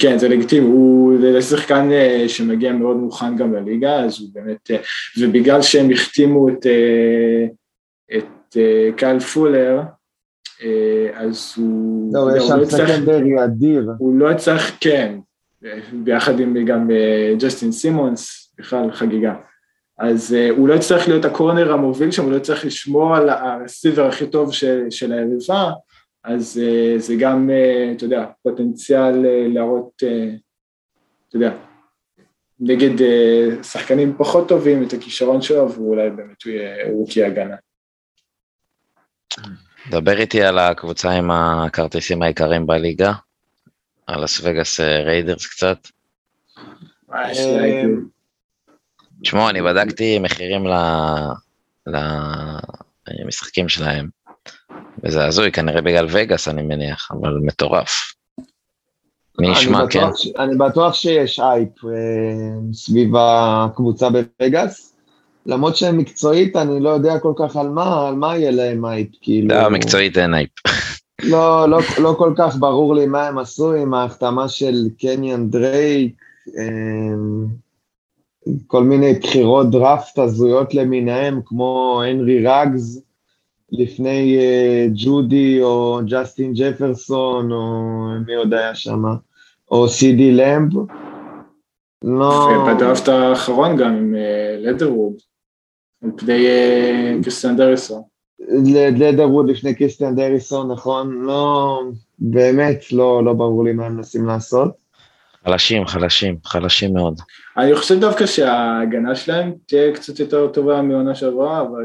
[0.00, 4.76] כן, זה לגיטימי, הוא שחקן אה, שמגיע מאוד מוכן גם לליגה, אז הוא באמת, אה,
[5.18, 7.46] ובגלל שהם החתימו את, אה,
[8.16, 8.56] את
[8.96, 9.80] קייל פולר,
[11.14, 12.14] אז הוא...
[12.14, 13.90] לא, יש שם סקנדרי אדיר.
[13.98, 15.18] הוא לא צריך, כן,
[15.92, 16.90] ביחד עם גם
[17.38, 19.34] ג'סטין סימונס, בכלל חגיגה.
[20.00, 24.26] אז הוא לא יצטרך להיות הקורנר המוביל שם, הוא לא יצטרך לשמור על הרסיבר הכי
[24.26, 25.70] טוב של, של היריבה,
[26.24, 30.06] אז uh, זה גם, uh, אתה יודע, פוטנציאל uh, להראות, uh,
[31.28, 31.56] אתה יודע,
[32.60, 37.56] נגד uh, שחקנים פחות טובים את הכישרון שלו, ואולי באמת הוא יהיה רוקי הגנה.
[39.90, 43.12] דבר איתי על הקבוצה עם הכרטיסים העיקריים בליגה,
[44.06, 45.78] על הלאס וגאס ריידרס קצת.
[49.22, 50.66] תשמעו, אני בדקתי מחירים
[53.06, 54.08] למשחקים שלהם.
[55.04, 58.14] וזה הזוי, כנראה בגלל וגאס אני מניח, אבל מטורף.
[59.38, 60.04] מי ישמע, כן.
[60.38, 64.94] אני בטוח שיש הייפ אה, סביב הקבוצה בווגאס,
[65.46, 69.48] למרות שמקצועית אני לא יודע כל כך על מה, על מה יהיה להם הייפ, כאילו...
[69.48, 70.50] לא, מקצועית אין הייפ.
[71.32, 76.14] לא, לא, לא כל כך ברור לי מה הם עשו עם ההחתמה של קניאן דרייק,
[76.58, 76.64] אה,
[78.66, 83.02] כל מיני בחירות דראפט הזויות למיניהם, כמו הנרי רגז,
[83.72, 87.82] לפני uh, ג'ודי או ג'סטין ג'פרסון או
[88.26, 89.02] מי עוד היה שם,
[89.70, 90.72] או סידי למב.
[92.04, 92.48] לא...
[92.56, 95.14] ובדראפט האחרון גם עם uh, לדרווד,
[96.04, 98.02] על פני uh, קריסטיאן דריסון.
[98.98, 101.22] לדרווד לפני קריסטיאן דריסון, נכון?
[101.22, 101.80] לא,
[102.18, 104.70] באמת לא, לא ברור לי מה הם מנסים לעשות.
[105.44, 107.20] חלשים, חלשים, חלשים מאוד.
[107.56, 111.84] אני חושב דווקא שההגנה שלהם תהיה קצת יותר טובה מעונה שעברה, אבל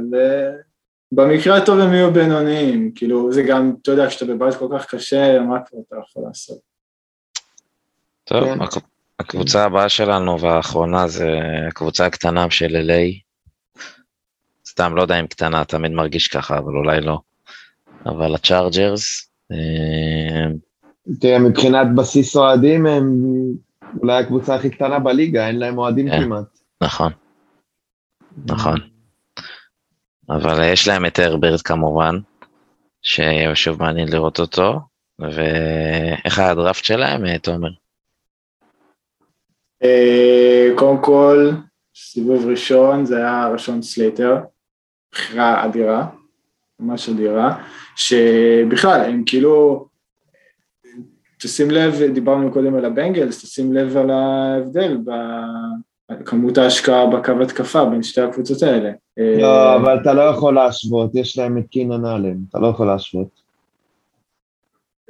[1.12, 5.40] במקרה הטוב הם יהיו בינוניים, כאילו זה גם, אתה יודע, כשאתה בבית כל כך קשה,
[5.40, 6.58] מה כבר אתה יכול לעשות?
[8.24, 8.80] טוב, כן.
[9.20, 11.30] הקבוצה הבאה שלנו והאחרונה זה
[11.68, 13.26] הקבוצה הקטנה של LA.
[14.68, 17.20] סתם, לא יודע אם קטנה, תמיד מרגיש ככה, אבל אולי לא.
[18.06, 19.30] אבל הצ'ארג'רס...
[21.10, 23.22] אה, תראה, מבחינת בסיס אוהדים הם
[24.02, 26.60] אולי הקבוצה הכי קטנה בליגה, אין להם אוהדים כן, כמעט.
[26.82, 27.12] נכון,
[28.46, 28.80] נכון.
[30.30, 32.16] אבל יש להם את הרברט כמובן,
[33.02, 34.80] ששוב מעניין לראות אותו,
[35.20, 37.70] ואיך היה הדראפט שלהם, אה, תומר?
[39.84, 41.52] אה, קודם כל,
[41.96, 44.38] סיבוב ראשון זה היה ראשון סלייטר,
[45.12, 46.08] בחירה אדירה,
[46.80, 47.64] ממש אדירה,
[47.96, 49.88] שבכלל הם כאילו,
[51.38, 54.98] תשים לב, דיברנו קודם על הבנגלס, תשים לב על ההבדל
[56.26, 58.92] כמות ההשקעה בקו התקפה בין שתי הקבוצות האלה.
[59.18, 62.88] לא, אה, אבל אתה לא יכול להשוות, יש להם את קינן אלן, אתה לא יכול
[62.88, 63.28] להשוות.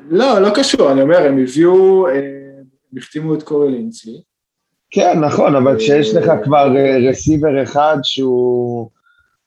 [0.10, 2.14] לא, לא קשור, אני אומר, הם הביאו, אה,
[2.92, 4.22] הם החתימו את קורי לינצי.
[4.92, 6.74] כן, נכון, אבל כשיש לך כבר
[7.10, 8.90] רסיבר אה, אחד שהוא,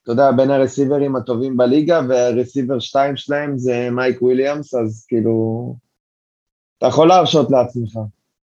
[0.02, 5.74] אתה יודע, בין הרסיברים הטובים בליגה, והרסיבר שתיים שלהם זה מייק וויליאמס, אז כאילו,
[6.78, 7.98] אתה יכול להרשות לעצמך.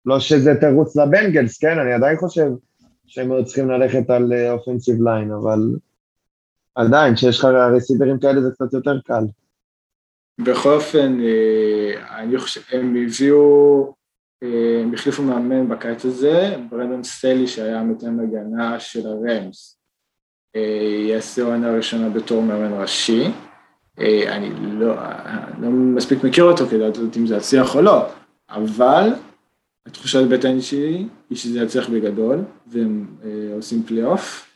[0.05, 2.47] לא שזה תירוץ לבנגלס, כן, אני עדיין חושב
[3.07, 5.59] שהם היו צריכים ללכת על offensive uh, line, אבל
[6.75, 9.23] עדיין, כשיש לך רסיברים כאלה זה קצת יותר קל.
[10.39, 13.93] בכל אופן, אה, אני חושב, הם הביאו,
[14.43, 19.79] אה, הם החליפו מאמן בקיץ הזה, ברנדון סטלי שהיה מתאם הגנה של הרמס,
[20.55, 23.23] אה, יעשה עונה ראשונה בתור מאמן ראשי.
[23.97, 24.95] אני לא,
[25.61, 28.05] לא מספיק מכיר אותו כדי לדעת אם זה יצליח או לא,
[28.49, 29.09] אבל
[29.85, 34.47] התחושת בטן שלי היא שזה יצליח בגדול, והם אה, עושים פלייאוף,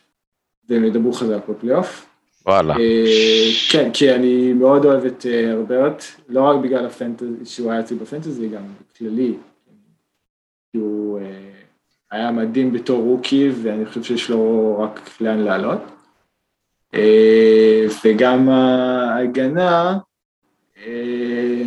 [0.70, 2.08] והם ידברו חזק בפלייאוף.
[2.46, 2.74] וואלה.
[2.78, 7.72] אה, כן, כי אני מאוד אוהב את אה, הרברט, לא רק בגלל ה fantasy, שהוא
[7.72, 8.64] היה אצלי ב fantasy, גם
[8.98, 9.34] כללי.
[10.72, 11.52] כי הוא אה,
[12.12, 15.80] היה מדהים בתור rookie, ואני חושב שיש לו רק לאן לעלות.
[16.98, 19.98] אה, וגם ההגנה,
[20.86, 21.64] אה,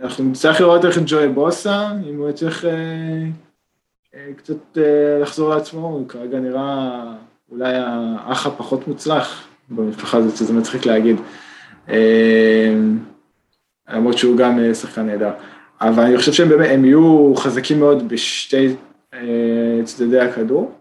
[0.00, 4.78] אנחנו נצטרך לראות איך ג'ואי בוסה, אם הוא יצטרך אה, קצת
[5.22, 7.02] לחזור לעצמו, הוא כרגע נראה
[7.50, 11.16] אולי האח הפחות מוצלח במשפחה הזאת, שזה מצחיק להגיד.
[13.88, 15.30] למרות שהוא גם שחקן נהדר.
[15.80, 18.74] אבל אני חושב שהם באמת, הם יהיו חזקים מאוד בשתי
[19.84, 20.72] צדדי הכדור,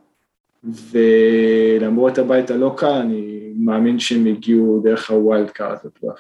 [0.64, 6.20] ולמרות הבית הלא קל, אני מאמין שהם הגיעו דרך ה wild card לפלייאוף.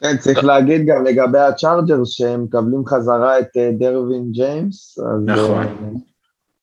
[0.00, 4.98] כן, צריך להגיד גם לגבי הצ'ארג'רס שהם מקבלים חזרה את אה, דרווין ג'יימס.
[4.98, 5.66] אז, נכון.
[5.66, 5.88] אה,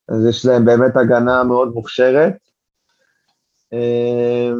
[0.08, 2.32] אז יש להם באמת הגנה מאוד מוכשרת.
[3.72, 4.50] אה,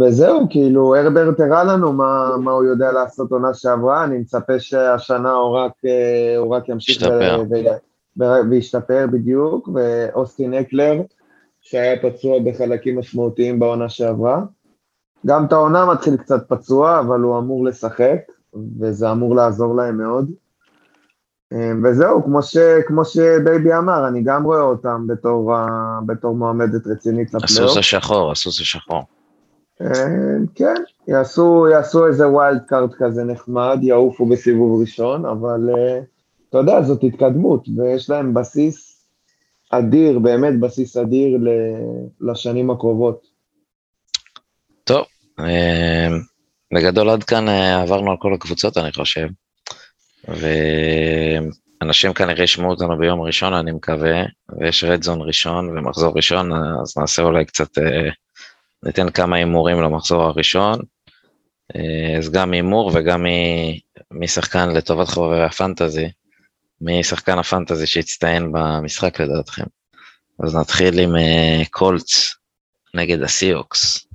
[0.00, 5.32] וזהו, כאילו, הרברט הראה לנו מה, מה הוא יודע לעשות עונה שעברה, אני מצפה שהשנה
[5.32, 5.72] הוא רק,
[6.38, 7.02] הוא רק ימשיך
[8.50, 11.00] וישתפר בדיוק, ואוסטין אקלר,
[11.68, 14.40] שהיה פצוע בחלקים משמעותיים בעונה שעברה.
[15.26, 18.18] גם את העונה מתחיל קצת פצוע, אבל הוא אמור לשחק,
[18.80, 20.30] וזה אמור לעזור להם מאוד.
[21.52, 22.56] אה, וזהו, כמו, ש,
[22.86, 25.54] כמו שבייבי אמר, אני גם רואה אותם בתור,
[26.06, 27.44] בתור מועמדת רצינית לפלייאוף.
[27.44, 29.02] הסוס השחור, הסוס השחור.
[29.82, 30.74] אה, כן,
[31.08, 36.00] יעשו, יעשו איזה wild card כזה נחמד, יעופו בסיבוב ראשון, אבל אה,
[36.48, 38.95] אתה יודע, זאת התקדמות, ויש להם בסיס
[39.70, 41.38] אדיר, באמת בסיס אדיר
[42.20, 43.26] לשנים הקרובות.
[44.84, 45.04] טוב,
[45.40, 46.08] אה,
[46.74, 49.26] בגדול עד כאן אה, עברנו על כל הקבוצות, אני חושב.
[50.28, 54.22] ואנשים כנראה ישמעו אותנו ביום ראשון, אני מקווה,
[54.58, 56.52] ויש רדזון ראשון ומחזור ראשון,
[56.82, 58.10] אז נעשה אולי קצת, אה,
[58.82, 60.78] ניתן כמה הימורים למחזור הראשון.
[61.76, 66.08] אה, אז גם הימור וגם מי- מי שחקן לטובת חובבי הפנטזי,
[66.80, 69.64] מי שחקן הפנטזי שהצטיין במשחק לדעתכם.
[70.44, 72.34] אז נתחיל עם אה, קולטס
[72.94, 74.06] נגד הסיהוקס.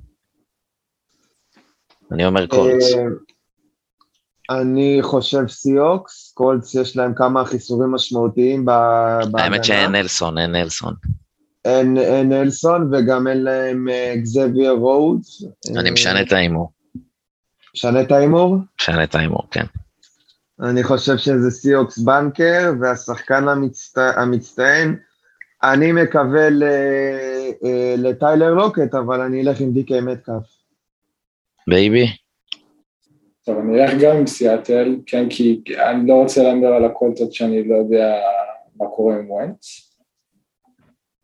[2.12, 2.82] אני אומר קולטס.
[2.82, 9.42] אה, אני חושב סיהוקס, קולטס יש להם כמה חיסורים משמעותיים בהגנה.
[9.42, 10.94] האמת שאין נלסון, אין נלסון.
[11.64, 15.44] אין, אין נלסון וגם אין להם אה, אקזביה רודס.
[15.76, 16.72] אני משנה את ההימור.
[17.74, 18.56] משנה את ההימור?
[18.80, 19.64] משנה את ההימור, כן.
[20.62, 23.98] אני חושב שזה סיהוקס בנקר, והשחקן המצט...
[23.98, 24.96] המצטיין,
[25.62, 26.62] אני מקווה ל...
[27.64, 30.62] אה, לטיילר לוקט, אבל אני אלך עם די קיי מטקאף.
[31.68, 32.06] בייבי?
[33.44, 37.68] טוב, אני אלך גם עם סיאטל, כן, כי אני לא רוצה להמר על הקולטס שאני
[37.68, 38.16] לא יודע
[38.76, 39.96] מה קורה עם וונץ.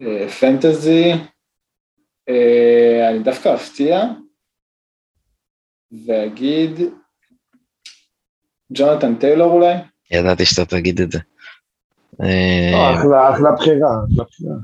[0.02, 1.12] אה, fantasy,
[2.28, 4.04] אה, אני דווקא אפתיע,
[6.06, 6.70] ואגיד
[8.72, 9.74] ג'ונתן טיילור אולי?
[10.10, 11.18] ידעתי שאתה תגיד את זה.
[12.20, 14.54] לא, אה, אחלה, אחלה בחירה, אחלה בחירה.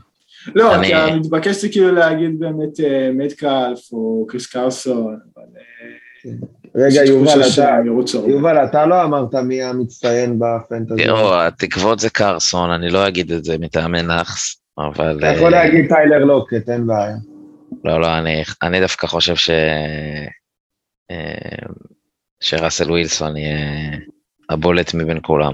[0.54, 5.42] לא, אני- כי המתבקש זה כאילו להגיד באמת אה, מטקלף או קריס קרסון, אבל...
[5.56, 6.30] אה,
[6.76, 7.76] רגע, לי יובל, אתה.
[8.26, 11.04] יובל, אתה לא אמרת מי המצטיין בפנטזי.
[11.04, 15.18] תראו, התקוות זה קרסון, אני לא אגיד את זה מטעמי נאחס, אבל...
[15.18, 17.16] אתה יכול להגיד טיילר לוקט, אין בעיה.
[17.84, 19.50] לא, לא, אני, אני דווקא חושב ש...
[22.44, 23.90] שראסל ווילסון יהיה
[24.50, 25.52] הבולט מבין כולם.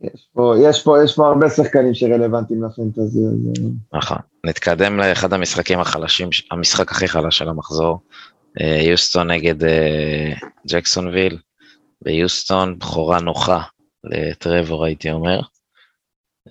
[0.00, 3.68] יש פה, יש פה, יש פה הרבה שחקנים שרלוונטיים ל fantasy הזה.
[3.92, 4.18] נכון.
[4.46, 7.98] נתקדם לאחד המשחקים החלשים, המשחק הכי חלש של המחזור.
[8.60, 10.32] אה, יוסטון נגד אה,
[10.68, 11.38] ג'קסונוויל.
[12.04, 13.62] ביוסטון, בכורה נוחה
[14.04, 15.40] לטרבור, הייתי אומר.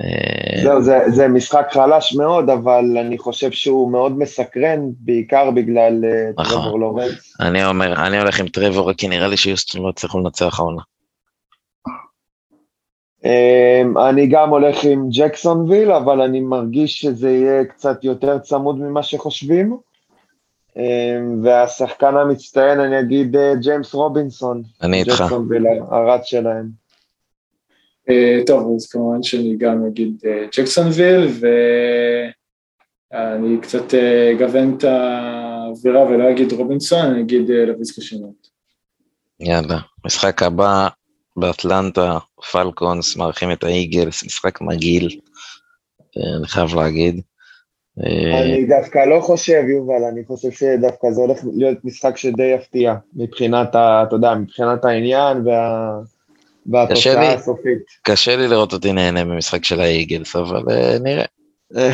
[0.01, 6.05] אה, זהו, זה, זה משחק חלש מאוד, אבל אני חושב שהוא מאוד מסקרן, בעיקר בגלל
[6.05, 6.61] אה, נכון.
[6.61, 7.35] טרבור לורנס.
[7.39, 10.81] אני אומר, אני הולך עם טרבור, כי נראה לי שיוסטון לא יצליחו לנצח העונה.
[13.25, 19.03] אמ, אני גם הולך עם ג'קסונוויל, אבל אני מרגיש שזה יהיה קצת יותר צמוד ממה
[19.03, 19.77] שחושבים.
[20.77, 24.63] אמ, והשחקן המצטיין, אני אגיד אה, ג'יימס רובינסון.
[24.83, 25.21] אני איתך.
[25.21, 26.80] ג'קסונוויל, הרץ שלהם.
[28.11, 31.27] אה, טוב, אז כמובן שאני גם אגיד אה, ג'קסונוויל,
[33.11, 38.47] ואני קצת אה, אגוון את האווירה ולא אגיד רובינסון, אני אגיד לויסקה שמות.
[39.39, 39.79] יאללה.
[40.05, 40.87] משחק הבא
[41.37, 42.17] באטלנטה,
[42.51, 45.19] פלקונס מארחים את האיגלס, משחק מגעיל,
[46.17, 47.21] אני חייב להגיד.
[47.97, 53.69] אני דווקא לא חושב, יובל, אני חושב שדווקא זה הולך להיות משחק שדי יפתיע, מבחינת,
[53.69, 55.99] אתה יודע, מבחינת העניין וה,
[56.89, 57.15] קשה לי.
[57.15, 57.83] והתוצאה הסופית.
[58.01, 61.25] קשה לי לראות אותי נהנה ממשחק של האיגלס, אבל אה, נראה.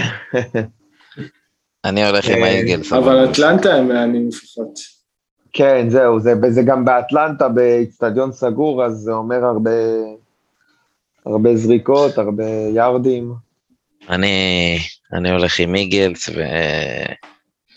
[1.86, 2.94] אני הולך עם אה, האיגלס.
[2.94, 4.80] אבל אטלנטה הם מעניינים לפחות.
[5.54, 9.72] כן, זהו, זה, זה גם באטלנטה, באיצטדיון סגור, אז זה אומר הרבה,
[11.26, 13.34] הרבה זריקות, הרבה יארדים.
[14.10, 14.78] אני,
[15.14, 17.14] אני הולך עם איגלס, וכן,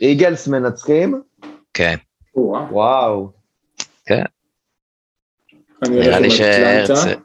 [0.00, 1.22] איגלס מנצחים?
[2.36, 2.66] או-אה.
[2.72, 3.30] וואו.
[4.06, 4.24] הולך
[5.88, 6.28] נראה לי.
[6.28, 7.20] אטלנטה.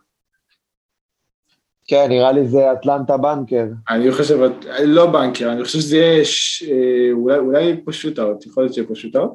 [1.87, 3.65] כן, נראה לי זה אטלנטה בנקר.
[3.89, 4.39] אני חושב,
[4.83, 6.23] לא בנקר, אני חושב שזה יהיה,
[6.71, 9.31] אה, אולי, אולי פה שוטאוט, יכול להיות שיהיה פה שוטאוט,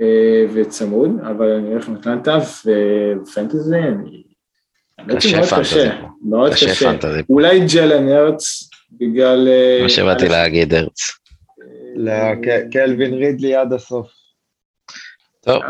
[0.00, 4.22] אה, וצמוד, אבל אני הולך עם אטלנטה ופנטזי, אני...
[5.16, 5.88] קשה פנטזי.
[6.28, 6.92] מאוד קשה.
[7.30, 9.48] אולי ג'לן הרץ, בגלל...
[9.48, 10.98] אה, מה שבאתי להגיד, הרץ.
[12.08, 14.10] אה, לקלווין רידלי עד הסוף.
[15.40, 15.62] טוב.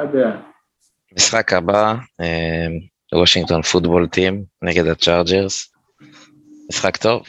[1.16, 2.66] משחק הבא, אה,
[3.14, 5.72] וושינגטון Football Team נגד הצ'ארג'רס.
[6.70, 7.22] משחק טוב.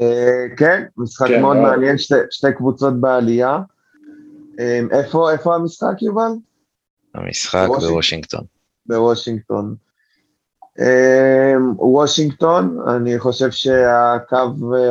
[0.00, 1.70] אה, כן, משחק כן, מאוד מאוד.
[1.70, 3.58] מעניין, שתי- קבוצות בעלייה.
[4.60, 4.80] אה,
[5.32, 6.30] איפה המשחק, יובל?
[7.14, 8.44] המשחק וושינג- בוושינגטון.
[8.86, 9.74] בוושינגטון.
[10.80, 14.36] אה, וושינגטון, אני חושב שהקו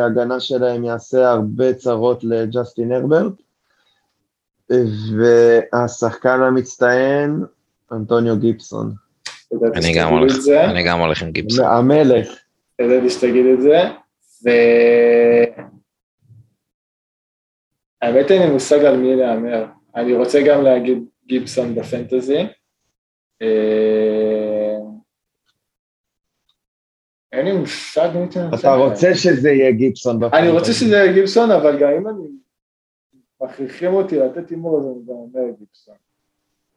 [0.05, 3.33] הגנה שלהם יעשה הרבה צרות לג'סטין הרברט,
[5.19, 7.43] והשחקן המצטיין,
[7.91, 8.93] אנטוניו גיבסון.
[9.75, 10.35] אני גם הולך.
[10.69, 11.65] אני גם הולך עם גיבסון.
[11.65, 12.27] המלך.
[12.81, 13.77] ידעתי שתגיד את זה,
[14.43, 14.49] ו...
[18.01, 19.65] האמת אין לי מושג על מי להמר.
[19.95, 22.39] אני רוצה גם להגיד גיבסון בפנטזי.
[23.41, 24.77] אה,
[27.31, 28.59] אין לי מושג מי תנצח.
[28.59, 30.41] אתה רוצה שזה יהיה גיבסון בפנטזי.
[30.41, 32.27] אני רוצה שזה יהיה גיבסון, אבל גם אם אני...
[33.41, 35.95] מכריחים אותי לתת הימור, אז אני גם אומר גיבסון.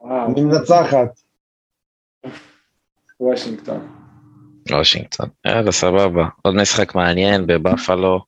[0.05, 1.21] מי מנצחת?
[3.21, 3.89] וושינגטון.
[4.71, 5.29] וושינגטון.
[5.47, 6.25] יאללה, סבבה.
[6.43, 8.25] עוד משחק מעניין בבאפלו,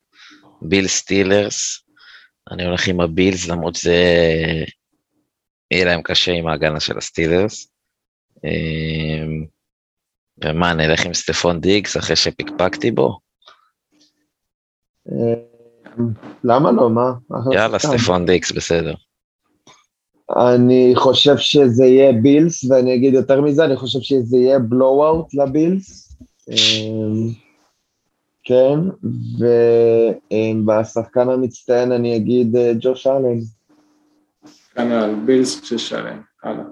[0.61, 1.83] בילס סטילרס.
[2.51, 3.93] אני הולך עם הבילס, למרות שזה
[5.71, 7.71] יהיה להם קשה עם ההגנה של הסטילרס.
[8.43, 9.45] אמ,
[10.45, 13.19] ומה, נלך עם סטפון דיגס אחרי שפקפקתי בו?
[15.11, 15.33] אה,
[16.43, 17.11] למה לא, מה?
[17.53, 17.79] יאללה.
[17.79, 18.93] סטפון דיגס, בסדר.
[20.35, 26.17] אני חושב שזה יהיה בילס, ואני אגיד יותר מזה, אני חושב שזה יהיה בלואו-אוט לבילס.
[26.49, 27.29] אמ,
[28.43, 28.79] כן,
[30.33, 33.39] ובשחקן המצטיין אני אגיד אה, ג'וש אלן.
[34.75, 36.21] כאן על בילס ששלם.
[36.43, 36.63] הלאה.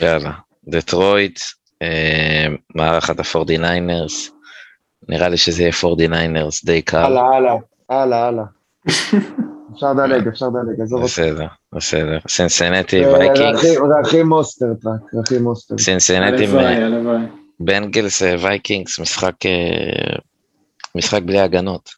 [0.00, 0.32] יאללה.
[0.68, 1.38] דטרויט,
[1.82, 4.32] אמ, מארחת ה-49ers.
[5.08, 6.96] נראה לי שזה יהיה 49ers די קל.
[6.96, 7.54] הלאה, הלאה,
[7.88, 8.44] הלאה, הלאה.
[9.74, 11.12] אפשר לדלג, אפשר לדלג, עזוב אותי.
[11.12, 12.18] בסדר, בסדר.
[12.28, 13.58] סינסינטי אה, וייקינגס.
[13.58, 15.78] רחים- רחים מוסטרט רק, רחים מוסטרט.
[15.80, 17.22] סינסינטי הלוואי, הלוואי.
[17.60, 20.16] בנגלס וייקינגס, משחק אה,
[20.94, 21.90] משחק בלי הגנות.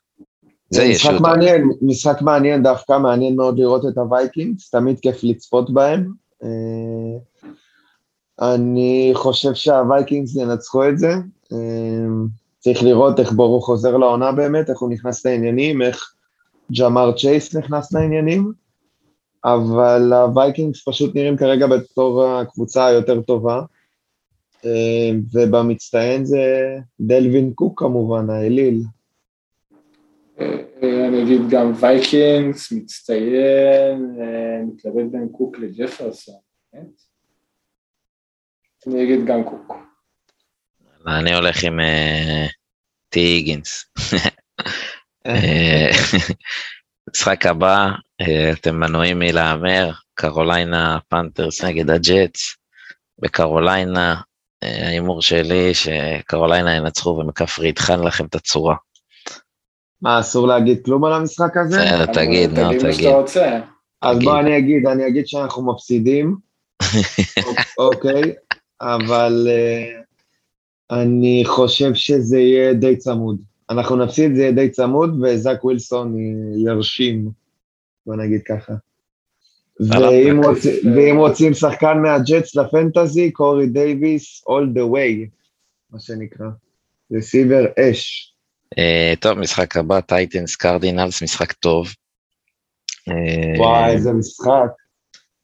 [0.71, 1.21] זה זה משחק.
[1.21, 6.13] מעניין, משחק מעניין דווקא, מעניין מאוד לראות את הווייקינגס, תמיד כיף לצפות בהם.
[6.45, 6.49] אה,
[8.53, 11.15] אני חושב שהווייקינגס ינצחו את זה.
[12.59, 16.13] צריך לראות איך בורו חוזר לעונה באמת, איך הוא נכנס לעניינים, איך
[16.79, 18.53] ג'מאר צ'ייס נכנס לעניינים,
[19.45, 23.63] אבל הווייקינגס פשוט נראים כרגע בתור הקבוצה היותר טובה.
[24.65, 28.83] אה, ובמצטיין זה דלווין קוק כמובן, האליל.
[30.41, 36.35] אה, אני אגיד גם וייקינגס, מצטיין, אה, מתלבט בין קוק לג'פרסון.
[38.87, 39.75] אני אגיד גם קוק.
[41.07, 42.47] אני הולך עם אה,
[43.09, 43.85] טי היגינס.
[47.11, 47.89] משחק הבא,
[48.21, 52.57] אה, אתם מנועים מלהמר, קרוליינה פנתרס נגד הג'טס.
[53.19, 54.21] בקרוליינה,
[54.63, 58.77] אה, ההימור שלי שקרוליינה ינצחו ומקפרי יטחן לכם את הצורה.
[60.03, 61.77] מה, אסור להגיד כלום על המשחק הזה?
[61.77, 62.93] בסדר, תגיד, נו, תגיד מה תגיד.
[62.93, 63.61] שאתה רוצה.
[64.03, 64.19] אז.
[64.19, 66.37] בוא אני אגיד, אני אגיד שאנחנו מפסידים,
[67.79, 68.23] אוקיי,
[68.81, 70.01] אבל אה,
[70.91, 73.37] אני חושב שזה יהיה די צמוד.
[73.71, 76.17] אנחנו נפסיד, זה יהיה די צמוד, וזאק ווילסון
[76.67, 77.29] ירשים,
[78.07, 78.73] בוא נגיד ככה.
[79.81, 85.29] ואם רוצים- ואם רוצים שחקן מהג'טס לפנטזי, קורי דייוויס, all the way,
[85.91, 86.47] מה שנקרא.
[87.13, 88.35] receiver אש.
[88.79, 91.87] אה, טוב, משחק הבא, טייטנס קרדינלס, משחק טוב.
[93.09, 94.71] אה, וואי, איזה משחק.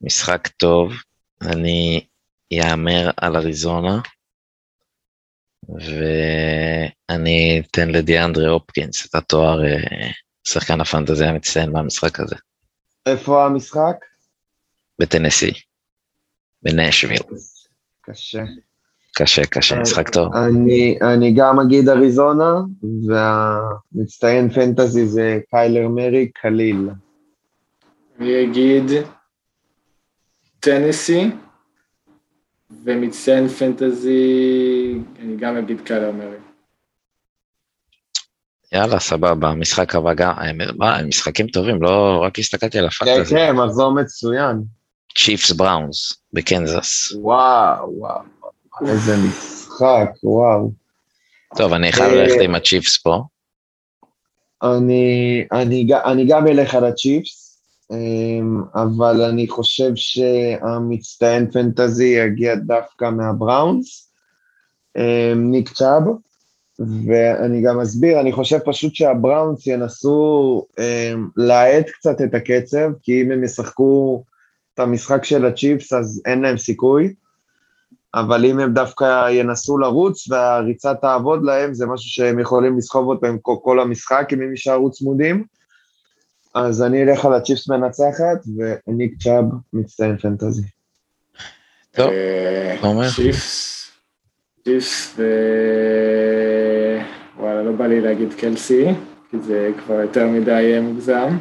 [0.03, 0.93] משחק טוב,
[1.43, 2.05] אני
[2.51, 4.01] יאמר על אריזונה,
[5.79, 10.11] ואני אתן לדיאנדרי הופקינס את התואר אה,
[10.45, 12.37] שחקן הפנטזיה המצטיין מהמשחק הזה,
[13.07, 13.97] איפה המשחק?
[14.99, 15.53] בטנסי,
[16.63, 17.21] בנשוויל.
[18.03, 18.43] קשה.
[19.15, 20.35] קשה, קשה, משחק טוב.
[20.37, 22.55] אני, אני גם אגיד אריזונה,
[23.07, 26.89] והמצטיין פנטזי זה קיילר מרי קליל.
[28.21, 28.85] אני אגיד
[30.61, 31.31] טנסי,
[32.85, 34.93] ומצטיין פנטזי,
[35.23, 36.37] אני גם אגיד קלר מרי.
[38.73, 43.07] יאללה, סבבה, המשחק הבא גם, האמת, מה, הם משחקים טובים, לא רק הסתכלתי על כן,
[43.09, 43.35] הפנטזי.
[43.35, 44.63] כן, מחזור מצוין.
[45.19, 47.13] צ'יפס בראונס בקנזס.
[47.15, 48.21] וואו, וואו,
[48.89, 50.73] איזה משחק, וואו.
[51.57, 53.23] טוב, אני חייב אה, ללכת עם הצ'יפס פה.
[54.63, 57.50] אני, אני, ג- אני גם אלך על הצ'יפס,
[58.75, 64.13] אבל אני חושב שהמצטיין פנטזי יגיע דווקא מהבראונס,
[64.97, 66.03] אמ, ניק צ'אב,
[67.07, 73.33] ואני גם אסביר, אני חושב פשוט שהבראונס ינסו אמ, להאט קצת את הקצב, כי אם
[73.33, 74.25] הם ישחקו
[74.75, 77.15] את המשחק של הצ'יפס אז אין להם סיכוי.
[78.15, 83.57] אבל אם הם דווקא ינסו לרוץ והריצה תעבוד להם, זה משהו שהם יכולים לסחוב כל,
[83.63, 85.45] כל המשחק, אם הם יישארו צמודים.
[86.55, 90.63] אז אני אלך על הצ'יפס מנצחת, וניק צ'אב מצטיין פנטזי.
[91.91, 93.09] טוב, אה?
[93.17, 93.91] צ'יפס,
[94.65, 95.23] צ'יפס ו...
[97.37, 98.87] וואלה, לא בא לי להגיד קלסי,
[99.31, 101.39] כי זה כבר יותר מדי אה, מוגזם.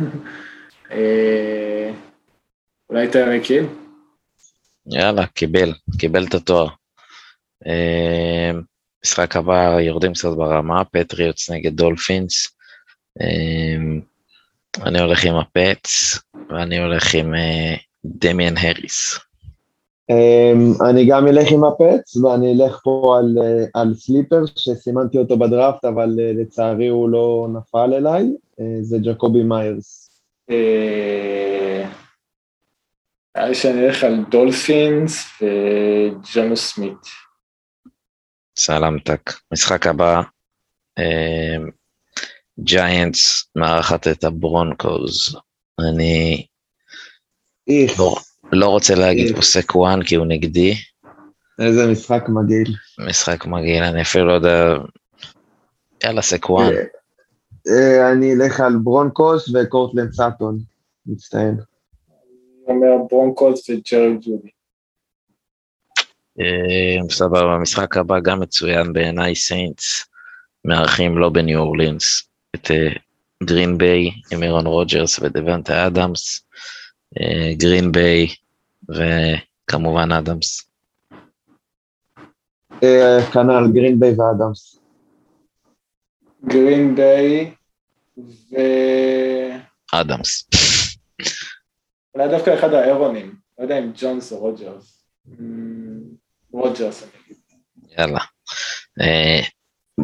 [0.92, 1.92] אה,
[2.90, 3.66] אולי טייריק היל?
[4.86, 6.68] יאללה, קיבל, קיבל את התואר.
[9.04, 12.48] משחק הבא יורדים קצת ברמה, פטריוטס נגד דולפינס.
[14.80, 16.18] אני הולך עם הפאטס,
[16.50, 19.18] ואני הולך עם אה, דמיאן הריס.
[20.12, 25.38] Um, אני גם אלך עם הפאטס, ואני אלך פה על, uh, על sleeper, שסימנתי אותו
[25.38, 28.24] בדראפט, אבל uh, לצערי הוא לא נפל אליי,
[28.60, 30.10] uh, זה ג'קובי מיירס.
[30.50, 31.88] אה,
[33.36, 37.06] נראה לי שאני אלך על דולפינס וג'ונו סמית.
[38.56, 39.32] סלמתק.
[39.52, 40.22] משחק הבא,
[42.60, 45.36] ג'יינטס מארחת את הברונקוז.
[45.80, 46.46] אני
[47.68, 48.16] איך, לא,
[48.52, 49.36] לא רוצה להגיד איך.
[49.36, 50.74] פה סקוואן כי הוא נגדי,
[51.58, 52.74] איזה משחק מגעיל.
[53.08, 54.78] משחק מגעיל, אני אפילו לא יודע...
[56.04, 56.72] יאללה, סקוואן.
[56.72, 56.82] אה,
[57.68, 60.58] אה, אני אלך על ברונקוס וקורטלנד סאטון,
[61.06, 61.56] מצטיין.
[62.68, 64.48] אני אומר ברונקוס וג'רי ג'ודי.
[66.40, 70.04] אה, סבבה, המשחק הבא גם מצוין בעיניי, סיינטס
[70.64, 72.70] מארחים לא בניו אורלינס את
[73.44, 76.46] גרין ביי עם אירון רוג'רס ודוונטה אדמס,
[77.56, 78.28] גרין ביי
[78.88, 80.68] וכמובן אדמס.
[82.82, 84.78] אה, כנ"ל גרין ביי ואדמס.
[86.44, 87.54] גרין ביי
[88.18, 88.56] ו...
[89.92, 90.48] אדמס.
[92.14, 95.04] אולי דווקא אחד האירונים, לא יודע אם ג'ונס או רוג'רס.
[95.28, 96.00] אמ,
[96.52, 97.36] רוג'רס אני אגיד.
[97.98, 98.20] יאללה.
[99.00, 99.40] אה,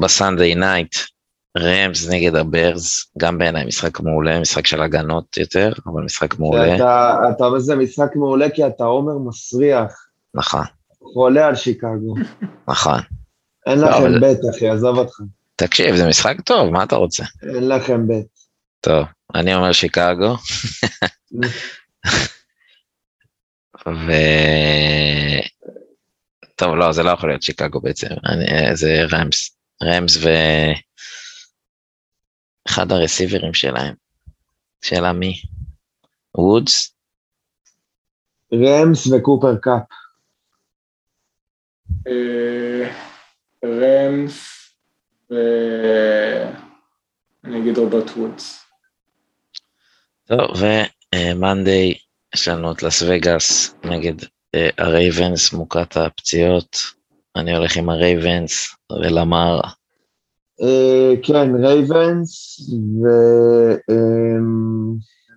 [0.01, 0.95] ב Sunday night,
[1.59, 7.15] רמס נגד הברס, גם בעיניי משחק מעולה, משחק של הגנות יותר, אבל משחק מעולה, אתה,
[7.37, 10.65] אתה בזה משחק מעולה כי אתה עומר מסריח, נכון,
[11.15, 12.15] חולה על שיקגו.
[12.69, 12.99] נכון.
[13.67, 15.21] אין לכם אבל- בית, אחי, עזוב אותך.
[15.57, 17.25] תקשיב, זה משחק טוב, מה אתה רוצה?
[17.55, 18.27] אין לכם בית.
[18.81, 19.05] טוב,
[19.35, 20.37] אני אומר שיקגו,
[23.87, 24.13] ו...
[26.57, 30.29] טוב, לא, זה לא יכול להיות שיקגו בעצם, אני, זה רמס, רמס ו...
[32.69, 33.95] אחד הרסיברים שלהם.
[34.83, 35.35] שאלה מי?
[36.35, 36.95] וודס?
[38.55, 39.83] רמס וקופר קאפ.
[42.07, 42.91] אה,
[43.65, 44.59] רמס
[45.31, 45.35] ו...
[47.45, 48.65] אני אגיד רוברט וודס.
[50.25, 50.51] טוב,
[51.15, 51.95] ו Monday,
[52.35, 54.15] יש לנו את לס וגאס נגד
[54.55, 56.77] אה, הרייבנס, מוכת הפציעות.
[57.37, 59.61] אני הולך עם הרייבנס ולמר.
[60.63, 62.61] אה, כן, רייבנס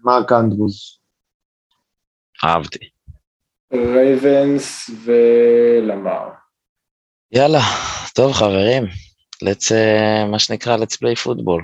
[0.03, 0.99] ומרק אנדרוז.
[2.43, 2.89] אהבתי.
[3.74, 6.30] רייבנס ולמר.
[7.32, 7.59] יאללה,
[8.15, 8.84] טוב חברים,
[9.43, 11.61] let's, אה, מה שנקרא, let's play football.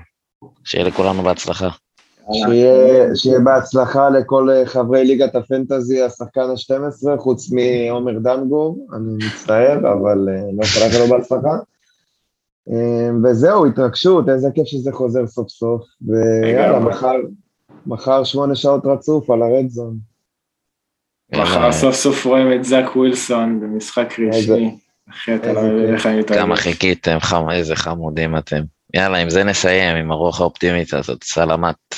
[0.64, 1.70] שיהיה לכולנו בהצלחה.
[2.34, 9.78] שיהיה, שיהיה בהצלחה לכל אה, חברי ליגת הפנטזי, השחקן ה-12, חוץ מעומר דנגור, אני מצטער,
[9.78, 10.18] אבל
[10.54, 11.58] לא לאחל לו בהצלחה.
[12.72, 16.80] אה, וזהו, התרגשות, איזה כיף שזה חוזר סוף סוף, ויאללה.
[16.80, 17.16] מחר,
[17.88, 19.98] מחר שמונה שעות רצוף על הרד זון.
[21.34, 24.78] מחר יאללה, סוף סוף רואים את זאק ווילסון במשחק רשמי.
[25.10, 25.94] אחי, אתה לא איזה מבין כיף.
[25.94, 26.40] איך אני מתרגש.
[26.40, 27.18] כמה חיכיתם.
[27.52, 28.62] איזה חמודים אתם.
[28.94, 31.96] יאללה, עם זה נסיים, עם הרוח האופטימית הזאת, סלמת.